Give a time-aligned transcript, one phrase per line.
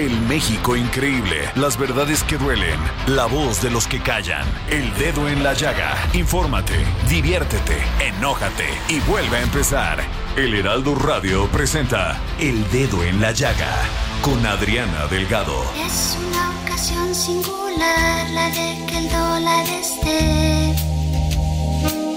[0.00, 5.28] El México increíble, las verdades que duelen, la voz de los que callan, el dedo
[5.28, 5.94] en la llaga.
[6.14, 10.02] Infórmate, diviértete, enójate y vuelve a empezar.
[10.36, 13.76] El Heraldo Radio presenta El Dedo en la Llaga
[14.22, 15.62] con Adriana Delgado.
[15.84, 20.74] Es una ocasión singular la de que el dólar esté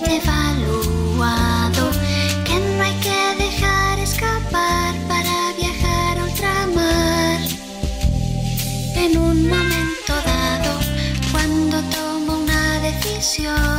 [0.07, 1.91] devaluado,
[2.45, 4.92] que no hay que dejar escapar
[9.13, 10.79] En un momento dado,
[11.31, 13.72] cuando tomo una decisión,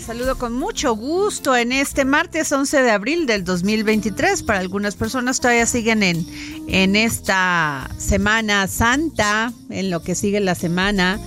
[0.00, 4.42] Saludo con mucho gusto en este martes 11 de abril del 2023.
[4.42, 6.26] Para algunas personas todavía siguen en,
[6.68, 11.18] en esta Semana Santa, en lo que sigue la semana.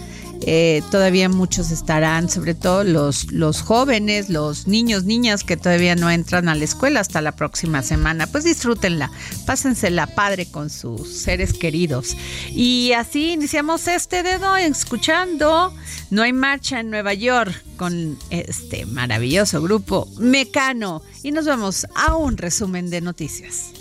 [0.43, 6.09] Eh, todavía muchos estarán, sobre todo los, los jóvenes, los niños, niñas que todavía no
[6.09, 8.27] entran a la escuela hasta la próxima semana.
[8.27, 9.11] Pues disfrútenla,
[9.45, 12.15] pásensela padre con sus seres queridos.
[12.49, 15.73] Y así iniciamos este dedo escuchando
[16.09, 21.01] No hay marcha en Nueva York con este maravilloso grupo Mecano.
[21.23, 23.80] Y nos vamos a un resumen de noticias.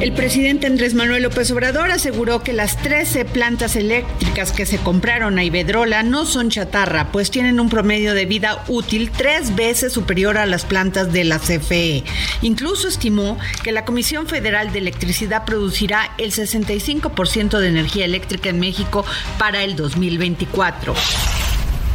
[0.00, 5.38] El presidente Andrés Manuel López Obrador aseguró que las 13 plantas eléctricas que se compraron
[5.38, 10.38] a Iberdrola no son chatarra, pues tienen un promedio de vida útil tres veces superior
[10.38, 12.02] a las plantas de la CFE.
[12.40, 18.58] Incluso estimó que la Comisión Federal de Electricidad producirá el 65% de energía eléctrica en
[18.58, 19.04] México
[19.38, 20.94] para el 2024.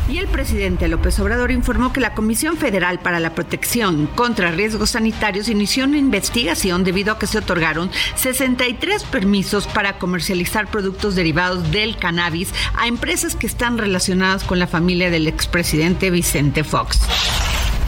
[0.07, 4.91] Y el presidente López Obrador informó que la Comisión Federal para la Protección contra Riesgos
[4.91, 11.71] Sanitarios inició una investigación debido a que se otorgaron 63 permisos para comercializar productos derivados
[11.71, 16.99] del cannabis a empresas que están relacionadas con la familia del expresidente Vicente Fox.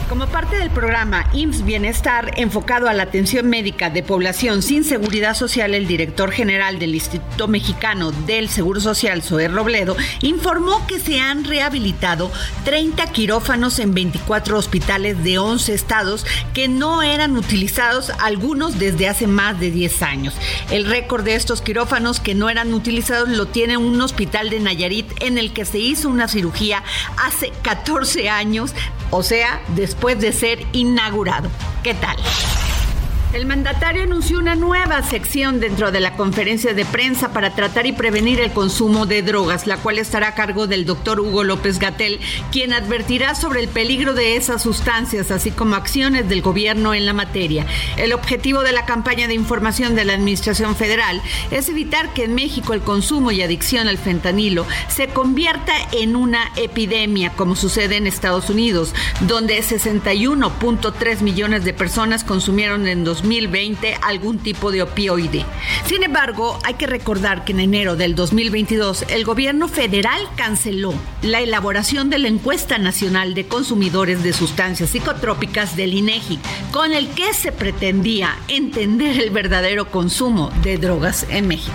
[0.08, 5.34] Como parte del programa IMSS Bienestar enfocado a la atención médica de población sin seguridad
[5.34, 11.20] social, el director general del Instituto Mexicano del Seguro Social, Zoé Robledo, informó que se
[11.20, 12.32] han rehabilitado
[12.64, 19.26] 30 quirófanos en 24 hospitales de 11 estados que no eran utilizados, algunos desde hace
[19.26, 20.34] más de 10 años.
[20.70, 25.06] El récord de estos quirófanos que no eran utilizados lo tiene un hospital de Nayarit
[25.20, 26.82] en el que se hizo una cirugía
[27.18, 28.72] hace 14 años,
[29.10, 31.50] o sea, después después de ser inaugurado.
[31.82, 32.16] ¿Qué tal?
[33.34, 37.92] El mandatario anunció una nueva sección dentro de la conferencia de prensa para tratar y
[37.92, 42.20] prevenir el consumo de drogas, la cual estará a cargo del doctor Hugo López Gatel,
[42.50, 47.12] quien advertirá sobre el peligro de esas sustancias, así como acciones del gobierno en la
[47.12, 47.66] materia.
[47.98, 51.20] El objetivo de la campaña de información de la Administración Federal
[51.50, 56.50] es evitar que en México el consumo y adicción al fentanilo se convierta en una
[56.56, 64.38] epidemia, como sucede en Estados Unidos, donde 61.3 millones de personas consumieron en 2020 algún
[64.38, 65.44] tipo de opioide.
[65.86, 71.40] Sin embargo, hay que recordar que en enero del 2022 el gobierno federal canceló la
[71.40, 76.38] elaboración de la encuesta nacional de consumidores de sustancias psicotrópicas del INEGI,
[76.72, 81.74] con el que se pretendía entender el verdadero consumo de drogas en México.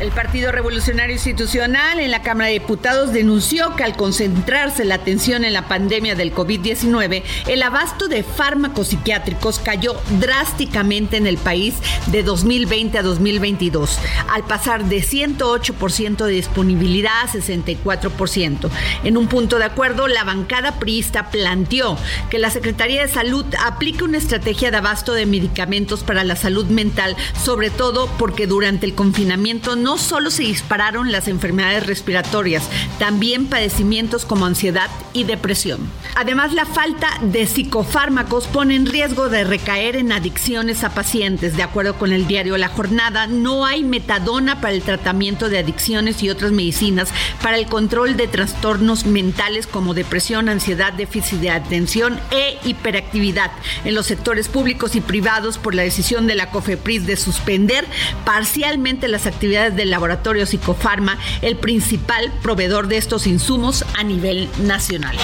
[0.00, 5.44] El Partido Revolucionario Institucional en la Cámara de Diputados denunció que al concentrarse la atención
[5.44, 11.74] en la pandemia del COVID-19, el abasto de fármacos psiquiátricos cayó drásticamente en el país
[12.06, 13.98] de 2020 a 2022,
[14.30, 18.70] al pasar de 108% de disponibilidad a 64%.
[19.04, 21.98] En un punto de acuerdo, la bancada priista planteó
[22.30, 26.66] que la Secretaría de Salud aplique una estrategia de abasto de medicamentos para la salud
[26.68, 32.62] mental, sobre todo porque durante el confinamiento no no solo se dispararon las enfermedades respiratorias,
[33.00, 35.80] también padecimientos como ansiedad y depresión.
[36.14, 41.56] Además, la falta de psicofármacos pone en riesgo de recaer en adicciones a pacientes.
[41.56, 46.22] De acuerdo con el diario La Jornada, no hay metadona para el tratamiento de adicciones
[46.22, 47.08] y otras medicinas
[47.42, 53.50] para el control de trastornos mentales como depresión, ansiedad, déficit de atención e hiperactividad
[53.84, 57.84] en los sectores públicos y privados por la decisión de la COFEPRIS de suspender
[58.24, 65.16] parcialmente las actividades del laboratorio Psicofarma, el principal proveedor de estos insumos a nivel nacional.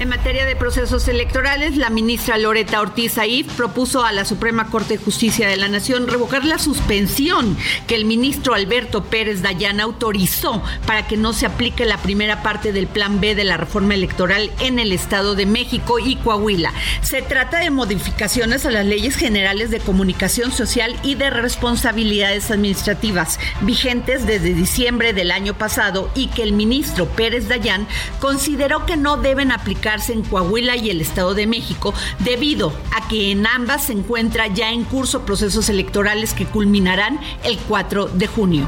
[0.00, 4.98] En materia de procesos electorales, la ministra Loreta Ortiz Aif propuso a la Suprema Corte
[4.98, 7.56] de Justicia de la Nación revocar la suspensión
[7.86, 12.72] que el ministro Alberto Pérez Dayan autorizó para que no se aplique la primera parte
[12.72, 16.72] del Plan B de la reforma electoral en el Estado de México y Coahuila.
[17.00, 23.38] Se trata de modificaciones a las leyes generales de comunicación social y de responsabilidades administrativas
[23.60, 27.86] vigentes desde diciembre del año pasado y que el ministro Pérez Dayan
[28.18, 33.30] consideró que no deben aplicar en Coahuila y el Estado de México debido a que
[33.30, 38.66] en ambas se encuentra ya en curso procesos electorales que culminarán el 4 de junio.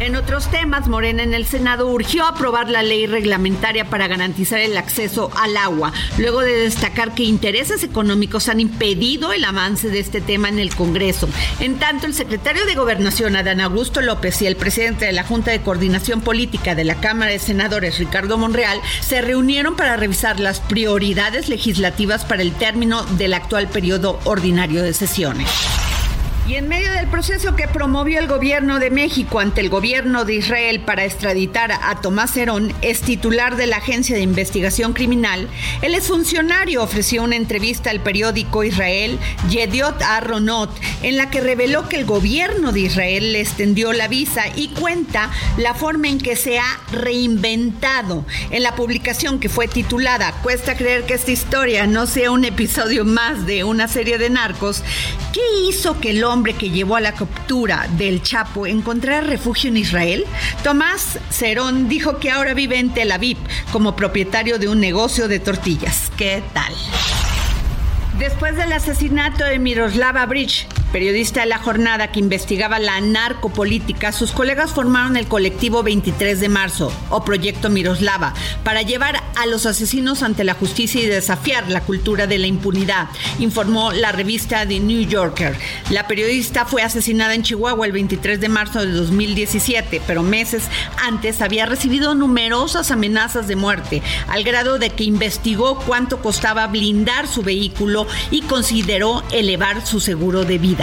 [0.00, 4.78] En otros temas, Morena en el Senado urgió aprobar la ley reglamentaria para garantizar el
[4.78, 10.22] acceso al agua, luego de destacar que intereses económicos han impedido el avance de este
[10.22, 11.28] tema en el Congreso.
[11.60, 15.50] En tanto, el secretario de Gobernación, Adán Augusto López, y el presidente de la Junta
[15.50, 20.60] de Coordinación Política de la Cámara de Senadores, Ricardo Monreal, se reunieron para revisar las
[20.60, 25.50] prioridades legislativas para el término del actual periodo ordinario de sesiones.
[26.50, 30.34] Y en medio del proceso que promovió el gobierno de México ante el gobierno de
[30.34, 35.46] Israel para extraditar a Tomás Herón, es titular de la Agencia de Investigación Criminal,
[35.80, 42.00] el exfuncionario ofreció una entrevista al periódico Israel Yediot Aronot, en la que reveló que
[42.00, 46.58] el gobierno de Israel le extendió la visa y cuenta la forma en que se
[46.58, 48.26] ha reinventado.
[48.50, 53.04] En la publicación que fue titulada Cuesta creer que esta historia no sea un episodio
[53.04, 54.82] más de una serie de narcos,
[55.32, 59.76] ¿qué hizo que el hombre que llevó a la captura del Chapo encontrar refugio en
[59.76, 60.24] Israel?
[60.64, 63.36] Tomás Cerón dijo que ahora vive en Tel Aviv
[63.72, 66.10] como propietario de un negocio de tortillas.
[66.16, 66.72] ¿Qué tal?
[68.18, 74.32] Después del asesinato de Miroslava Bridge, periodista de la jornada que investigaba la narcopolítica, sus
[74.32, 78.34] colegas formaron el colectivo 23 de marzo o Proyecto Miroslava
[78.64, 83.08] para llevar a los asesinos ante la justicia y desafiar la cultura de la impunidad,
[83.38, 85.56] informó la revista The New Yorker.
[85.90, 90.64] La periodista fue asesinada en Chihuahua el 23 de marzo de 2017, pero meses
[91.02, 97.28] antes había recibido numerosas amenazas de muerte, al grado de que investigó cuánto costaba blindar
[97.28, 100.79] su vehículo y consideró elevar su seguro de vida.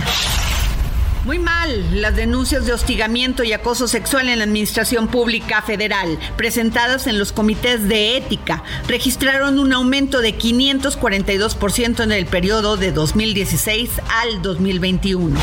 [1.28, 7.06] Muy mal las denuncias de hostigamiento y acoso sexual en la Administración Pública Federal presentadas
[7.06, 13.90] en los comités de ética registraron un aumento de 542% en el periodo de 2016
[14.21, 15.38] al 2021.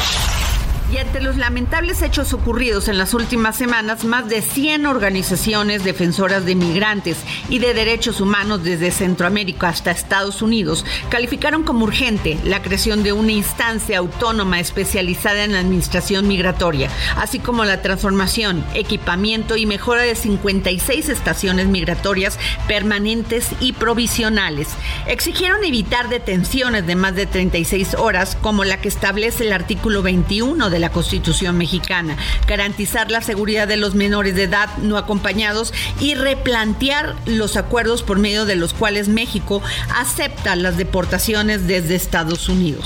[0.92, 6.44] Y ante los lamentables hechos ocurridos en las últimas semanas, más de 100 organizaciones defensoras
[6.44, 7.16] de migrantes
[7.48, 13.12] y de derechos humanos desde Centroamérica hasta Estados Unidos calificaron como urgente la creación de
[13.12, 20.02] una instancia autónoma especializada en la administración migratoria, así como la transformación, equipamiento y mejora
[20.02, 22.38] de 56 estaciones migratorias
[22.68, 24.68] permanentes y provisionales.
[25.06, 30.70] Exigieron evitar detenciones de más de 36 horas como la que establece el artículo 21
[30.70, 36.14] de la Constitución mexicana, garantizar la seguridad de los menores de edad no acompañados y
[36.14, 39.62] replantear los acuerdos por medio de los cuales México
[39.94, 42.84] acepta las deportaciones desde Estados Unidos.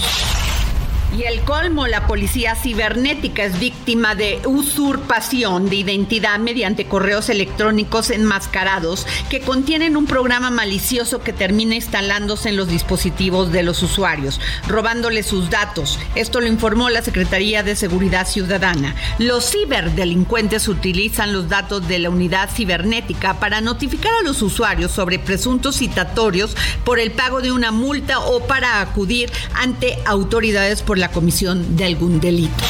[1.16, 8.10] Y el colmo, la policía cibernética es víctima de usurpación de identidad mediante correos electrónicos
[8.10, 14.38] enmascarados que contienen un programa malicioso que termina instalándose en los dispositivos de los usuarios,
[14.66, 15.98] robándoles sus datos.
[16.14, 18.94] Esto lo informó la Secretaría de Seguridad Ciudadana.
[19.18, 25.18] Los ciberdelincuentes utilizan los datos de la unidad cibernética para notificar a los usuarios sobre
[25.18, 31.10] presuntos citatorios por el pago de una multa o para acudir ante autoridades por la
[31.10, 32.64] comisión de algún delito.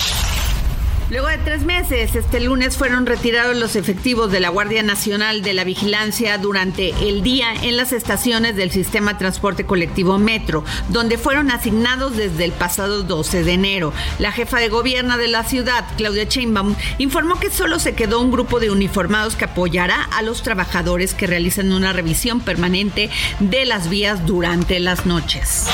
[1.11, 5.55] Luego de tres meses, este lunes fueron retirados los efectivos de la Guardia Nacional de
[5.55, 11.51] la Vigilancia durante el día en las estaciones del sistema transporte colectivo Metro, donde fueron
[11.51, 13.95] asignados desde el pasado 12 de enero.
[14.19, 18.31] La jefa de gobierno de la ciudad, Claudia Sheinbaum, informó que solo se quedó un
[18.31, 23.09] grupo de uniformados que apoyará a los trabajadores que realizan una revisión permanente
[23.41, 25.65] de las vías durante las noches.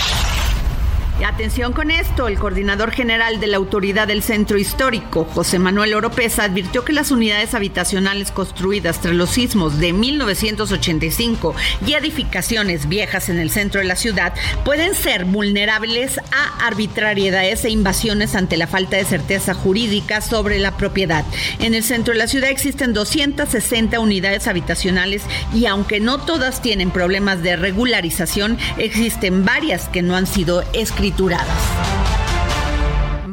[1.23, 6.43] Atención con esto, el coordinador general de la Autoridad del Centro Histórico, José Manuel Oropesa,
[6.43, 11.55] advirtió que las unidades habitacionales construidas tras los sismos de 1985
[11.87, 17.71] y edificaciones viejas en el centro de la ciudad pueden ser vulnerables a arbitrariedades e
[17.71, 21.25] invasiones ante la falta de certeza jurídica sobre la propiedad.
[21.61, 25.23] En el centro de la ciudad existen 260 unidades habitacionales
[25.55, 31.05] y aunque no todas tienen problemas de regularización, existen varias que no han sido escritas
[31.15, 32.04] escrituradas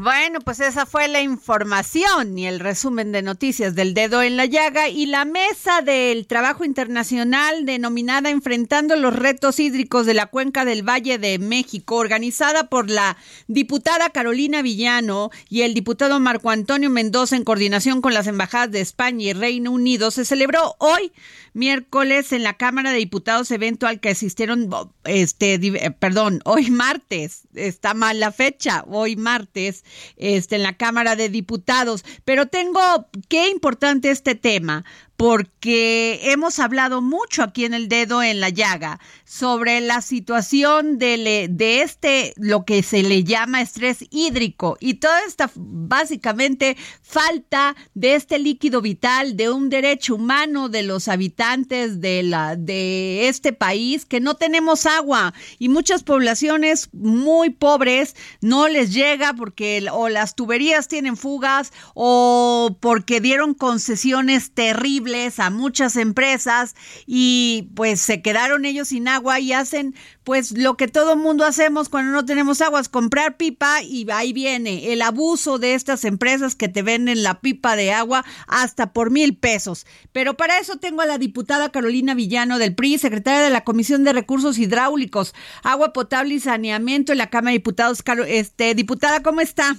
[0.01, 4.48] bueno, pues esa fue la información y el resumen de noticias del dedo en la
[4.48, 10.65] llaga y la mesa del trabajo internacional denominada Enfrentando los retos hídricos de la cuenca
[10.65, 13.15] del Valle de México, organizada por la
[13.48, 18.81] diputada Carolina Villano y el diputado Marco Antonio Mendoza en coordinación con las embajadas de
[18.81, 21.12] España y Reino Unido, se celebró hoy
[21.53, 24.70] miércoles en la Cámara de Diputados, evento al que asistieron,
[25.03, 29.84] este, eh, perdón, hoy martes, está mal la fecha, hoy martes,
[30.17, 32.03] este, en la Cámara de Diputados.
[32.25, 32.79] Pero tengo,
[33.27, 34.86] qué importante este tema,
[35.22, 41.48] porque hemos hablado mucho aquí en el dedo en la llaga sobre la situación de,
[41.48, 44.78] de, este, lo que se le llama estrés hídrico.
[44.80, 51.08] Y toda esta básicamente falta de este líquido vital, de un derecho humano de los
[51.08, 55.36] habitantes de, la, de este país, que no tenemos agua.
[55.60, 62.75] Y muchas poblaciones muy pobres no les llega porque o las tuberías tienen fugas o
[62.82, 66.75] porque dieron concesiones terribles a muchas empresas
[67.06, 71.89] y pues se quedaron ellos sin agua y hacen pues lo que todo mundo hacemos
[71.89, 76.56] cuando no tenemos agua es comprar pipa y ahí viene el abuso de estas empresas
[76.56, 79.86] que te venden la pipa de agua hasta por mil pesos.
[80.12, 84.03] Pero para eso tengo a la diputada Carolina Villano del PRI, secretaria de la Comisión
[84.03, 88.03] de Recursos Hidráulicos, Agua Potable y Saneamiento en la Cámara de Diputados.
[88.27, 89.75] Este, diputada, ¿cómo está?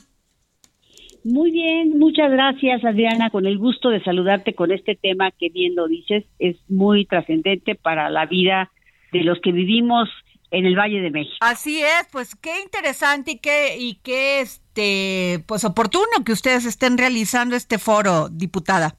[1.25, 5.76] Muy bien, muchas gracias Adriana, con el gusto de saludarte con este tema que bien
[5.76, 8.71] lo dices, es muy trascendente para la vida
[9.12, 10.09] de los que vivimos
[10.50, 11.37] en el Valle de México.
[11.41, 16.99] Así es, pues qué interesante y qué y qué este pues oportuno que ustedes estén
[16.99, 18.97] realizando este foro, diputada.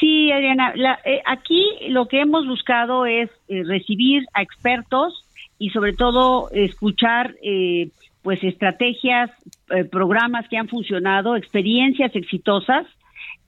[0.00, 0.72] Sí, Adriana,
[1.04, 5.24] eh, aquí lo que hemos buscado es eh, recibir a expertos
[5.58, 7.88] y sobre todo escuchar eh,
[8.22, 9.30] pues estrategias,
[9.70, 12.86] eh, programas que han funcionado, experiencias exitosas,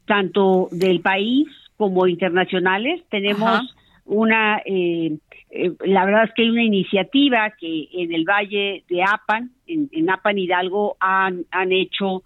[0.07, 1.47] tanto del país
[1.77, 3.03] como internacionales.
[3.11, 5.19] Tenemos una, eh,
[5.51, 10.09] eh, la verdad es que hay una iniciativa que en el Valle de Apan, en,
[10.09, 12.23] Apan Hidalgo, han, han hecho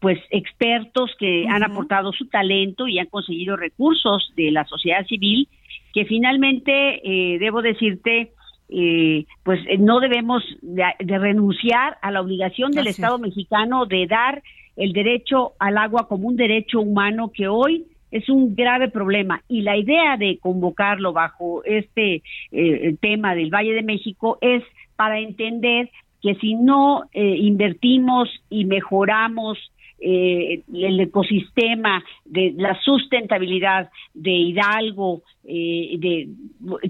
[0.00, 5.48] pues expertos que han aportado su talento y han conseguido recursos de la sociedad civil,
[5.94, 7.00] que finalmente,
[7.38, 8.32] debo decirte,
[8.68, 14.42] eh, pues eh, no debemos de, renunciar a la obligación del Estado mexicano de dar
[14.76, 19.42] el derecho al agua como un derecho humano que hoy es un grave problema.
[19.48, 24.62] Y la idea de convocarlo bajo este eh, tema del Valle de México es
[24.96, 25.90] para entender
[26.22, 29.58] que si no eh, invertimos y mejoramos
[29.98, 36.28] eh, el ecosistema, de la sustentabilidad de Hidalgo, eh, de,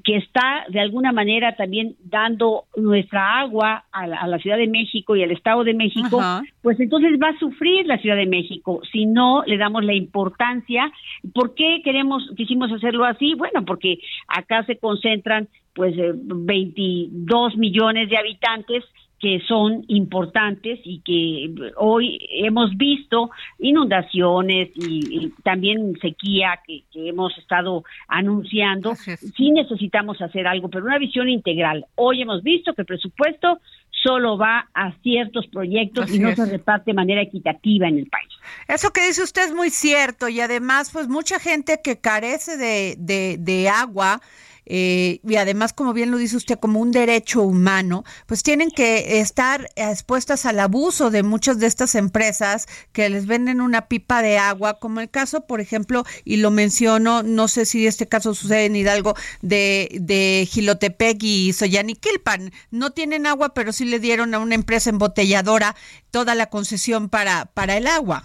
[0.03, 5.23] que está de alguna manera también dando nuestra agua a la, Ciudad de México y
[5.23, 6.21] al Estado de México,
[6.63, 10.91] pues entonces va a sufrir la Ciudad de México si no le damos la importancia.
[11.35, 13.35] ¿Por qué queremos, quisimos hacerlo así?
[13.35, 18.85] Bueno, porque acá se concentran pues 22 eh, millones de habitantes
[19.21, 27.85] que son importantes y que hoy hemos visto inundaciones y, también sequía que, hemos estado
[28.09, 28.95] anunciando.
[28.95, 31.87] Sí necesitamos hacer algo, pero una visión integral.
[31.95, 36.91] Hoy hemos visto que el presupuesto solo va a ciertos proyectos y no se reparte
[36.91, 38.29] de manera equitativa en el país.
[38.69, 42.97] Eso que dice usted es muy cierto y además pues mucha gente que carece de,
[42.99, 44.21] de, de agua
[44.67, 49.21] eh, y además, como bien lo dice usted, como un derecho humano, pues tienen que
[49.21, 54.39] estar expuestas al abuso de muchas de estas empresas que les venden una pipa de
[54.39, 58.67] agua, como el caso, por ejemplo, y lo menciono, no sé si este caso sucede
[58.67, 62.51] en Hidalgo, de, de Gilotepec y Soyaniquilpan.
[62.71, 65.75] No tienen agua, pero sí le dieron a una empresa embotelladora
[66.11, 68.23] toda la concesión para, para el agua.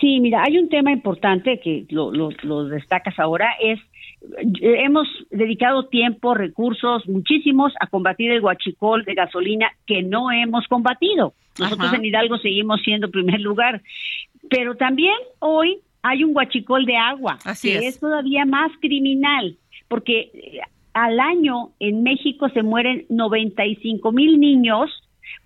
[0.00, 3.80] Sí, mira, hay un tema importante que lo, lo, destacas ahora, es
[4.60, 11.34] hemos dedicado tiempo, recursos, muchísimos a combatir el guachicol de gasolina que no hemos combatido.
[11.58, 13.82] Nosotros en Hidalgo seguimos siendo primer lugar,
[14.48, 17.98] pero también hoy hay un guachicol de agua que es.
[17.98, 19.56] todavía más criminal,
[19.88, 20.60] porque eh,
[20.92, 24.90] al año en México se mueren 95 mil niños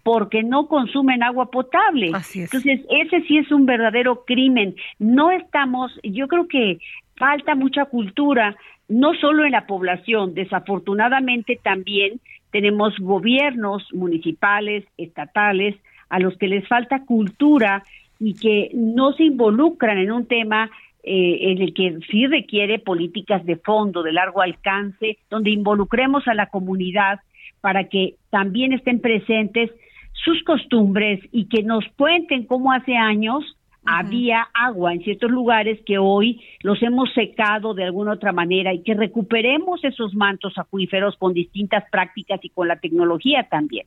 [0.03, 2.13] porque no consumen agua potable.
[2.35, 4.75] Entonces, ese sí es un verdadero crimen.
[4.99, 6.79] No estamos, yo creo que
[7.17, 8.57] falta mucha cultura,
[8.89, 15.77] no solo en la población, desafortunadamente también tenemos gobiernos municipales, estatales,
[16.09, 17.85] a los que les falta cultura
[18.21, 20.71] y que no se involucran en un tema
[21.03, 26.35] eh, en el que sí requiere políticas de fondo, de largo alcance, donde involucremos a
[26.35, 27.21] la comunidad
[27.63, 29.71] para que también estén presentes
[30.13, 35.99] sus costumbres y que nos cuenten cómo hace años había agua en ciertos lugares que
[35.99, 41.35] hoy los hemos secado de alguna otra manera y que recuperemos esos mantos acuíferos con
[41.35, 43.87] distintas prácticas y con la tecnología también.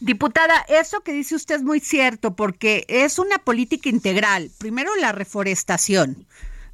[0.00, 4.48] Diputada, eso que dice usted es muy cierto porque es una política integral.
[4.58, 6.26] Primero la reforestación.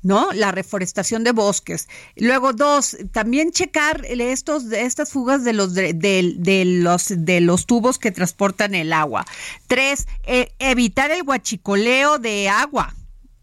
[0.07, 0.33] ¿No?
[0.33, 1.89] La reforestación de bosques.
[2.15, 8.13] Luego, dos, también checar estos, estas fugas de los, de, los, de los tubos que
[8.13, 9.27] transportan el agua.
[9.67, 12.95] Tres, eh, evitar el guachicoleo de agua.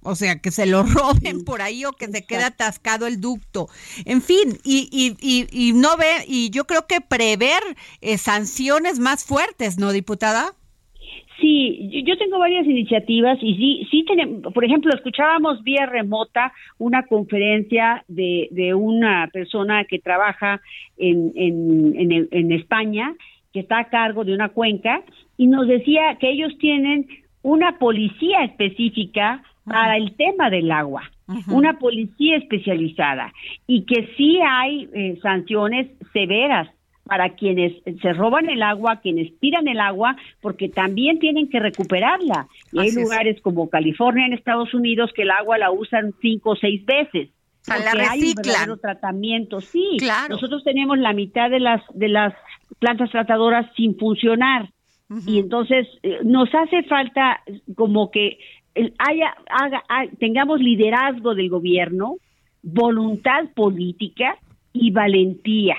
[0.03, 3.67] O sea, que se lo roben por ahí o que se quede atascado el ducto.
[4.05, 7.61] En fin, y, y, y, y no ve, y yo creo que prever
[7.99, 10.55] eh, sanciones más fuertes, ¿no, diputada?
[11.39, 17.03] Sí, yo tengo varias iniciativas y sí, sí tenemos, por ejemplo, escuchábamos vía remota una
[17.07, 20.61] conferencia de, de una persona que trabaja
[20.97, 23.15] en, en, en, España,
[23.51, 25.01] que está a cargo de una cuenca,
[25.37, 27.07] y nos decía que ellos tienen
[27.41, 31.09] una policía específica para el tema del agua,
[31.47, 33.33] una policía especializada,
[33.65, 36.69] y que sí hay eh, sanciones severas
[37.03, 42.47] para quienes se roban el agua, quienes tiran el agua, porque también tienen que recuperarla.
[42.71, 46.55] Y hay lugares como California en Estados Unidos que el agua la usan cinco o
[46.55, 47.29] seis veces.
[47.65, 49.61] Porque hay un verdadero tratamiento.
[49.61, 49.97] Sí,
[50.29, 52.33] nosotros tenemos la mitad de las de las
[52.79, 54.69] plantas tratadoras sin funcionar.
[55.27, 57.41] Y entonces eh, nos hace falta
[57.75, 58.39] como que
[58.97, 59.83] haya, haga,
[60.19, 62.15] tengamos liderazgo del gobierno,
[62.63, 64.37] voluntad política
[64.73, 65.75] y valentía.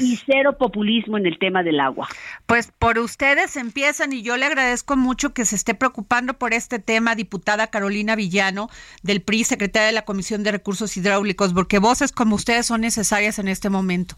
[0.00, 2.08] Y cero populismo en el tema del agua.
[2.46, 6.78] Pues por ustedes empiezan y yo le agradezco mucho que se esté preocupando por este
[6.78, 8.68] tema, diputada Carolina Villano
[9.02, 13.40] del PRI, secretaria de la Comisión de Recursos Hidráulicos, porque voces como ustedes son necesarias
[13.40, 14.14] en este momento.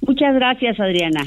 [0.00, 1.26] Muchas gracias, Adriana.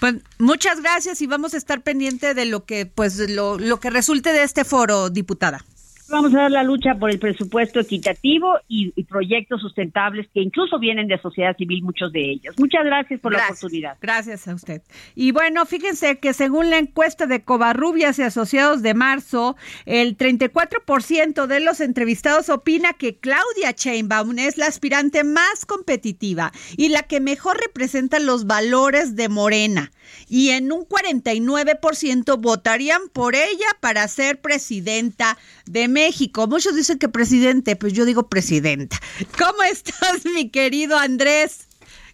[0.00, 3.90] Pues muchas gracias y vamos a estar pendiente de lo que pues lo, lo que
[3.90, 5.64] resulte de este foro, diputada.
[6.10, 11.06] Vamos a dar la lucha por el presupuesto equitativo y, proyectos sustentables que incluso vienen
[11.06, 12.54] de sociedad civil, muchos de ellos.
[12.58, 13.96] Muchas gracias por la oportunidad.
[14.00, 14.82] Gracias a usted.
[15.14, 21.46] Y bueno, fíjense que según la encuesta de Covarrubias y Asociados de marzo, el 34%
[21.46, 27.20] de los entrevistados opina que Claudia Chainbaum es la aspirante más competitiva y la que
[27.20, 29.92] mejor representa los valores de Morena.
[30.28, 36.46] Y en un 49% votarían por ella para ser presidenta de México.
[36.46, 38.98] Muchos dicen que presidente, pues yo digo presidenta.
[39.38, 41.68] ¿Cómo estás, mi querido Andrés?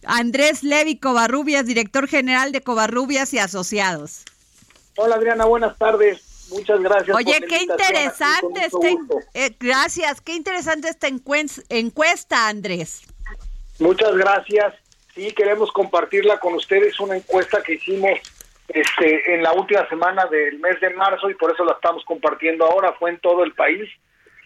[0.04, 4.24] Andrés Levi Covarrubias, director general de Covarrubias y Asociados.
[4.96, 6.22] Hola Adriana, buenas tardes.
[6.50, 7.16] Muchas gracias.
[7.16, 8.88] Oye, qué interesante esta,
[9.34, 13.02] eh, gracias, qué interesante esta encuesta, Andrés.
[13.78, 14.74] Muchas gracias.
[15.14, 18.18] Sí, queremos compartirla con ustedes, una encuesta que hicimos
[18.72, 22.64] este, en la última semana del mes de marzo y por eso la estamos compartiendo
[22.64, 22.92] ahora.
[22.92, 23.90] Fue en todo el país,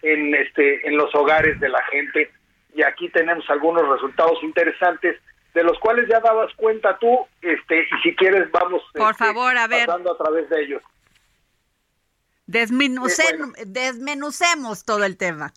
[0.01, 2.31] en, este, en los hogares de la gente.
[2.73, 5.21] Y aquí tenemos algunos resultados interesantes
[5.53, 9.55] de los cuales ya dabas cuenta tú, este, y si quieres vamos por este, favor
[9.55, 10.81] a ver pasando a través de ellos.
[12.47, 15.53] Desmenucemos todo el tema.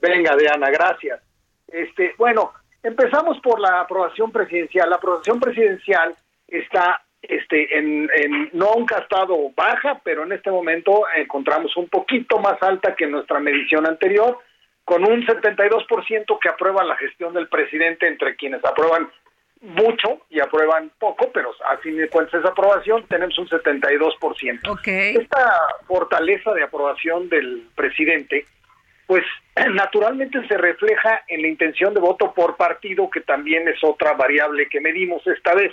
[0.00, 1.22] Venga, Diana, gracias.
[1.66, 4.90] Este, bueno, empezamos por la aprobación presidencial.
[4.90, 6.14] La aprobación presidencial
[6.46, 12.38] está este, en, en, nunca ha estado baja, pero en este momento encontramos un poquito
[12.38, 14.38] más alta que nuestra medición anterior,
[14.84, 19.10] con un 72% que aprueba la gestión del presidente, entre quienes aprueban
[19.60, 24.68] mucho y aprueban poco, pero a fin de cuentas esa aprobación tenemos un 72%.
[24.68, 25.16] Okay.
[25.16, 28.46] Esta fortaleza de aprobación del presidente,
[29.06, 29.24] pues
[29.72, 34.68] naturalmente se refleja en la intención de voto por partido, que también es otra variable
[34.68, 35.72] que medimos esta vez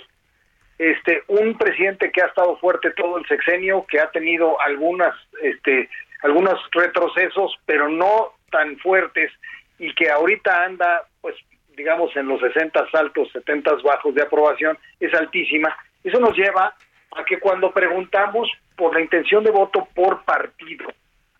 [0.78, 5.88] este un presidente que ha estado fuerte todo el sexenio, que ha tenido algunas este
[6.22, 9.30] algunos retrocesos, pero no tan fuertes
[9.78, 11.34] y que ahorita anda, pues,
[11.76, 15.76] digamos, en los 60 altos, 70 bajos de aprobación, es altísima.
[16.02, 16.74] Eso nos lleva
[17.16, 20.86] a que cuando preguntamos por la intención de voto por partido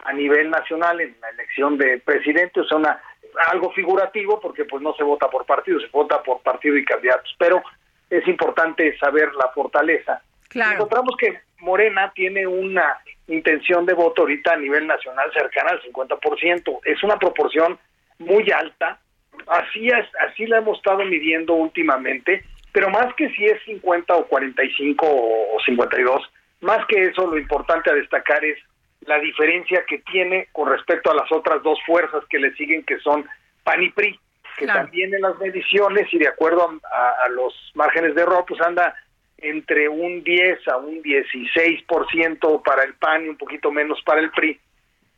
[0.04, 3.00] a nivel nacional en la elección de presidente, o sea, una,
[3.48, 7.34] algo figurativo porque pues no se vota por partido, se vota por partido y candidatos,
[7.38, 7.62] pero
[8.10, 10.22] es importante saber la fortaleza.
[10.54, 16.80] Encontramos que Morena tiene una intención de voto ahorita a nivel nacional cercana al 50%,
[16.84, 17.78] es una proporción
[18.18, 19.00] muy alta,
[19.46, 24.26] así es, así la hemos estado midiendo últimamente, pero más que si es 50 o
[24.26, 28.58] 45 o 52, más que eso lo importante a destacar es
[29.06, 32.98] la diferencia que tiene con respecto a las otras dos fuerzas que le siguen, que
[33.00, 33.26] son
[33.62, 34.18] PAN y PRI,
[34.56, 38.94] que también en las mediciones y de acuerdo a, los márgenes de error, pues anda
[39.38, 44.30] entre un 10 a un 16% para el PAN y un poquito menos para el
[44.30, 44.58] PRI,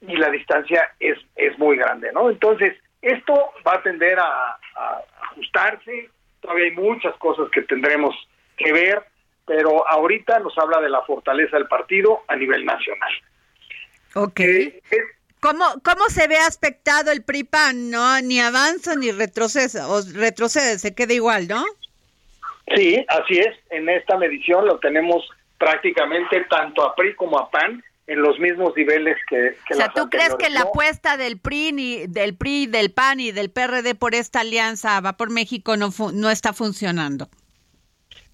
[0.02, 2.30] y la distancia es, es muy grande, ¿no?
[2.30, 8.14] Entonces, esto va a tender a, a ajustarse, todavía hay muchas cosas que tendremos
[8.56, 9.02] que ver,
[9.46, 13.12] pero ahorita nos habla de la fortaleza del partido a nivel nacional.
[14.14, 14.40] Ok.
[14.40, 14.80] Eh,
[15.40, 17.90] ¿Cómo, ¿Cómo se ve aspectado el PRI-PAN?
[17.90, 18.20] ¿No?
[18.20, 21.64] Ni avanza ni retrocede, o retrocede, se queda igual, ¿no?
[22.74, 23.54] Sí, así es.
[23.70, 28.72] En esta medición lo tenemos prácticamente tanto a PRI como a PAN en los mismos
[28.76, 32.66] niveles que, que O sea, ¿tú crees que la apuesta del PRI, ni, del PRI,
[32.66, 37.28] del PAN y del PRD por esta alianza va por México no, no está funcionando?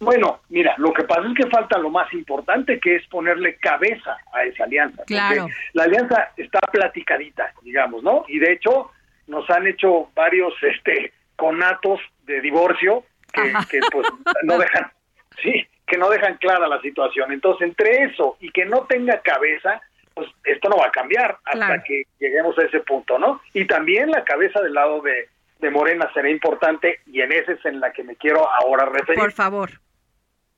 [0.02, 4.16] Bueno, mira, lo que pasa es que falta lo más importante, que es ponerle cabeza
[4.32, 5.04] a esa alianza.
[5.04, 5.46] Claro.
[5.74, 8.24] La alianza está platicadita, digamos, ¿no?
[8.26, 8.90] Y de hecho
[9.28, 14.08] nos han hecho varios este conatos de divorcio que, pues
[14.42, 14.90] no dejan,
[15.42, 17.30] sí, que no dejan clara la situación.
[17.30, 19.80] Entonces, entre eso y que no tenga cabeza,
[20.14, 23.40] pues esto no va a cambiar hasta que lleguemos a ese punto, ¿no?
[23.54, 25.28] Y también la cabeza del lado de,
[25.60, 29.20] de Morena será importante y en ese es en la que me quiero ahora referir.
[29.20, 29.70] Por favor.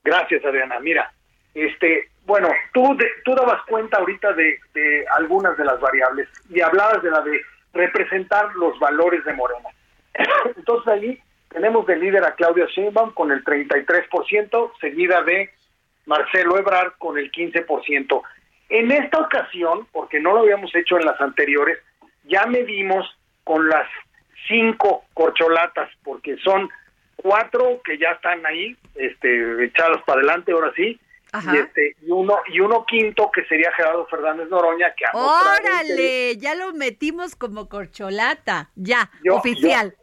[0.05, 0.79] Gracias, Adriana.
[0.79, 1.11] Mira,
[1.55, 4.59] este, bueno, tú, tú dabas cuenta ahorita de,
[5.17, 7.41] algunas de las variables y hablabas de la de
[7.73, 9.69] representar los valores de Morena.
[10.55, 15.49] Entonces ahí tenemos de líder a Claudia Sheinbaum con el 33%, seguida de
[16.05, 18.21] Marcelo Ebrard con el 15%.
[18.69, 21.79] En esta ocasión, porque no lo habíamos hecho en las anteriores,
[22.25, 23.07] ya medimos
[23.43, 23.87] con las
[24.47, 26.69] cinco corcholatas, porque son
[27.15, 30.99] cuatro que ya están ahí, este, echados para adelante, ahora sí,
[31.43, 36.55] y este y uno y uno quinto que sería Gerardo Fernández Noroña que órale ya
[36.55, 39.95] lo metimos como corcholata ya oficial.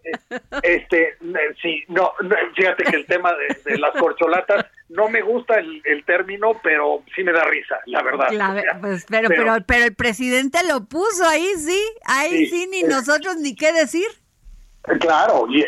[0.62, 1.16] este
[1.62, 2.12] sí no,
[2.54, 3.32] fíjate que el tema
[3.64, 8.28] de, las corcholatas no me gusta el, término pero sí me da risa la verdad.
[8.80, 13.54] Pues, pero, pero, pero el presidente lo puso ahí sí ahí sí, ni nosotros ni
[13.54, 14.06] qué decir
[15.00, 15.62] Claro, y,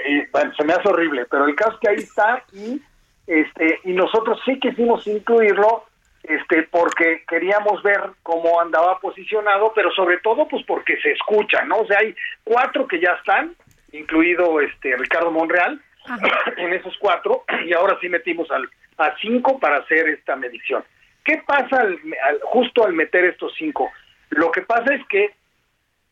[0.57, 2.83] se me hace horrible, pero el caso es que ahí está y
[3.27, 5.85] este y nosotros sí quisimos incluirlo
[6.25, 11.79] este porque queríamos ver cómo andaba posicionado, pero sobre todo pues porque se escucha, ¿no?
[11.79, 13.55] O sea, hay cuatro que ya están,
[13.93, 15.81] incluido este Ricardo Monreal,
[16.57, 20.85] en esos cuatro y ahora sí metimos al a cinco para hacer esta medición.
[21.25, 21.99] ¿Qué pasa al,
[22.43, 23.91] justo al meter estos cinco?
[24.31, 25.35] Lo que pasa es que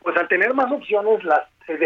[0.01, 1.77] pues al tener más opciones las se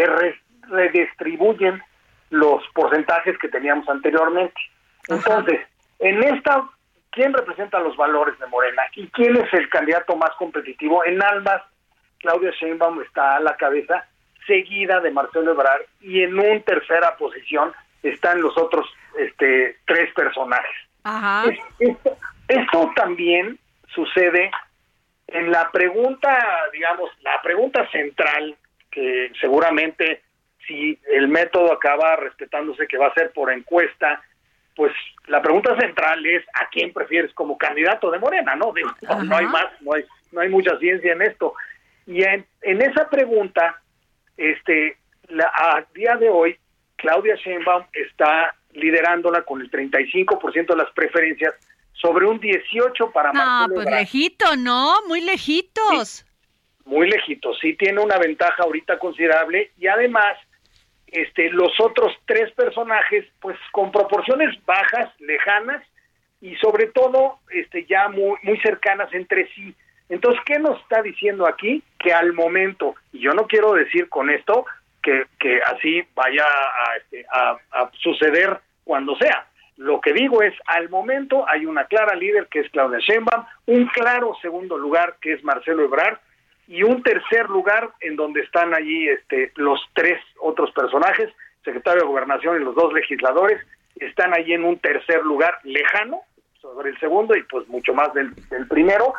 [0.68, 1.82] redistribuyen
[2.30, 4.60] los porcentajes que teníamos anteriormente.
[5.08, 5.60] Entonces,
[5.98, 6.64] en esta,
[7.10, 11.04] ¿quién representa los valores de Morena y quién es el candidato más competitivo?
[11.04, 11.62] En ambas,
[12.18, 14.06] Claudia Sheinbaum está a la cabeza,
[14.46, 18.86] seguida de Marcelo Ebrard, y en una tercera posición están los otros
[19.18, 20.76] este, tres personajes.
[21.78, 22.16] Esto,
[22.48, 23.58] esto también
[23.94, 24.50] sucede
[25.28, 26.38] en la pregunta,
[26.72, 28.56] digamos, la pregunta central
[28.90, 30.22] que seguramente
[30.68, 34.22] si el método acaba respetándose que va a ser por encuesta,
[34.76, 34.92] pues
[35.26, 38.72] la pregunta central es a quién prefieres como candidato de Morena, ¿no?
[39.24, 41.54] no, hay más, no hay, no hay mucha ciencia en esto.
[42.06, 43.80] Y en, esa pregunta,
[44.36, 44.96] este,
[45.28, 46.56] la, a día de hoy,
[46.96, 51.54] Claudia Sheinbaum está liderándola con el 35% de las preferencias
[51.92, 54.94] sobre un 18 para No, pues lejito, ¿no?
[55.08, 56.24] Muy lejitos.
[56.84, 57.58] muy lejitos.
[57.60, 60.36] Sí tiene una ventaja ahorita considerable y además
[61.12, 65.82] este, los otros tres personajes, pues con proporciones bajas, lejanas
[66.40, 69.74] y sobre todo este, ya muy, muy cercanas entre sí.
[70.08, 71.82] Entonces, ¿qué nos está diciendo aquí?
[71.98, 74.64] Que al momento, y yo no quiero decir con esto
[75.02, 79.46] que, que así vaya a, este, a, a suceder cuando sea.
[79.76, 83.86] Lo que digo es, al momento hay una clara líder que es Claudia Sheinbaum, un
[83.86, 86.18] claro segundo lugar que es Marcelo Ebrard,
[86.68, 91.30] y un tercer lugar en donde están allí este, los tres otros personajes,
[91.64, 93.58] secretario de Gobernación y los dos legisladores,
[93.96, 96.20] están allí en un tercer lugar lejano
[96.60, 98.34] sobre el segundo y pues mucho más del,
[98.68, 99.14] primero,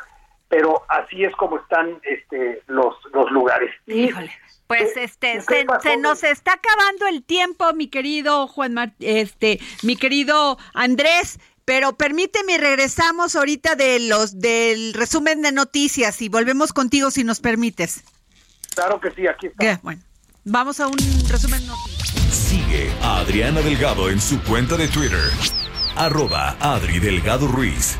[0.48, 3.72] pero así es como están este, los, los lugares.
[3.88, 4.32] Híjole.
[4.68, 10.60] Pues este se, se, nos está acabando el tiempo, mi querido Juan este, mi querido
[10.76, 11.40] Andrés.
[11.70, 17.42] Pero permíteme, regresamos ahorita de los del resumen de noticias y volvemos contigo si nos
[17.42, 18.04] permites.
[18.74, 19.80] Claro que sí, aquí está.
[19.84, 20.02] Bueno,
[20.46, 20.98] vamos a un
[21.30, 22.34] resumen de noticias.
[22.34, 25.22] Sigue a Adriana Delgado en su cuenta de Twitter
[25.96, 28.00] arroba Adri Delgado Ruiz.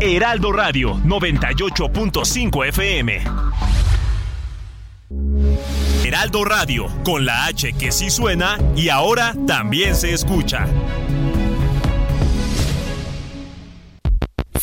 [0.00, 3.20] Heraldo Radio 98.5 FM.
[6.04, 10.68] Heraldo Radio, con la H que sí suena y ahora también se escucha.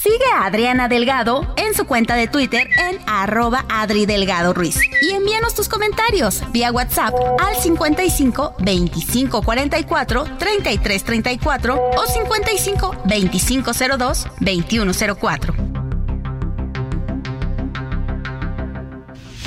[0.05, 4.79] Sigue a Adriana Delgado en su cuenta de Twitter en arroba Adri Delgado Ruiz.
[5.01, 13.71] Y envíanos tus comentarios vía WhatsApp al 55 25 44 33 34 o 55 25
[13.97, 15.55] 02 21 04.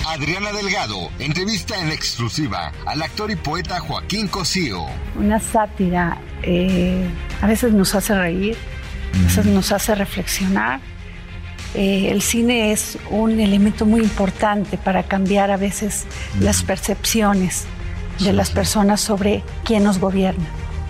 [0.08, 4.86] Adriana Delgado entrevista en exclusiva al actor y poeta Joaquín Cosío.
[5.16, 7.08] Una sátira eh,
[7.40, 8.56] a veces nos hace reír
[9.26, 10.80] eso nos hace reflexionar.
[11.74, 16.06] Eh, el cine es un elemento muy importante para cambiar a veces
[16.40, 17.66] las percepciones
[18.20, 20.46] de las personas sobre quién nos gobierna.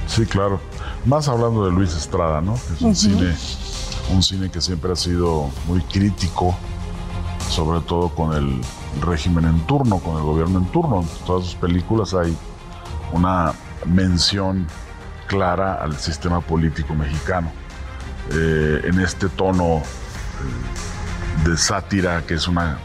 [0.06, 0.60] Sí, claro.
[1.04, 2.54] Más hablando de Luis Estrada, ¿no?
[2.54, 3.34] Es un cine,
[4.10, 6.56] un cine que siempre ha sido muy crítico,
[7.48, 8.60] sobre todo con el
[9.00, 11.02] régimen en turno, con el gobierno en turno.
[11.02, 12.36] En todas sus películas hay
[13.12, 13.52] una
[13.84, 14.66] mención
[15.26, 17.50] clara al sistema político mexicano.
[18.30, 22.78] Eh, en este tono eh, de sátira que es una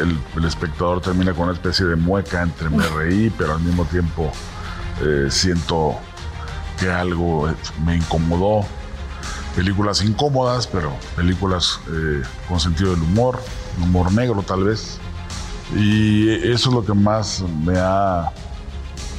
[0.00, 4.32] el, espectador termina con una especie de mueca entre me reí pero al mismo tiempo
[5.02, 5.94] eh, siento
[6.80, 7.52] que algo
[7.84, 8.64] me incomodó.
[9.54, 11.80] Películas incómodas pero películas
[12.48, 13.40] con sentido del humor
[13.82, 14.98] humor negro tal vez.
[15.76, 18.30] Y eso es lo que más me ha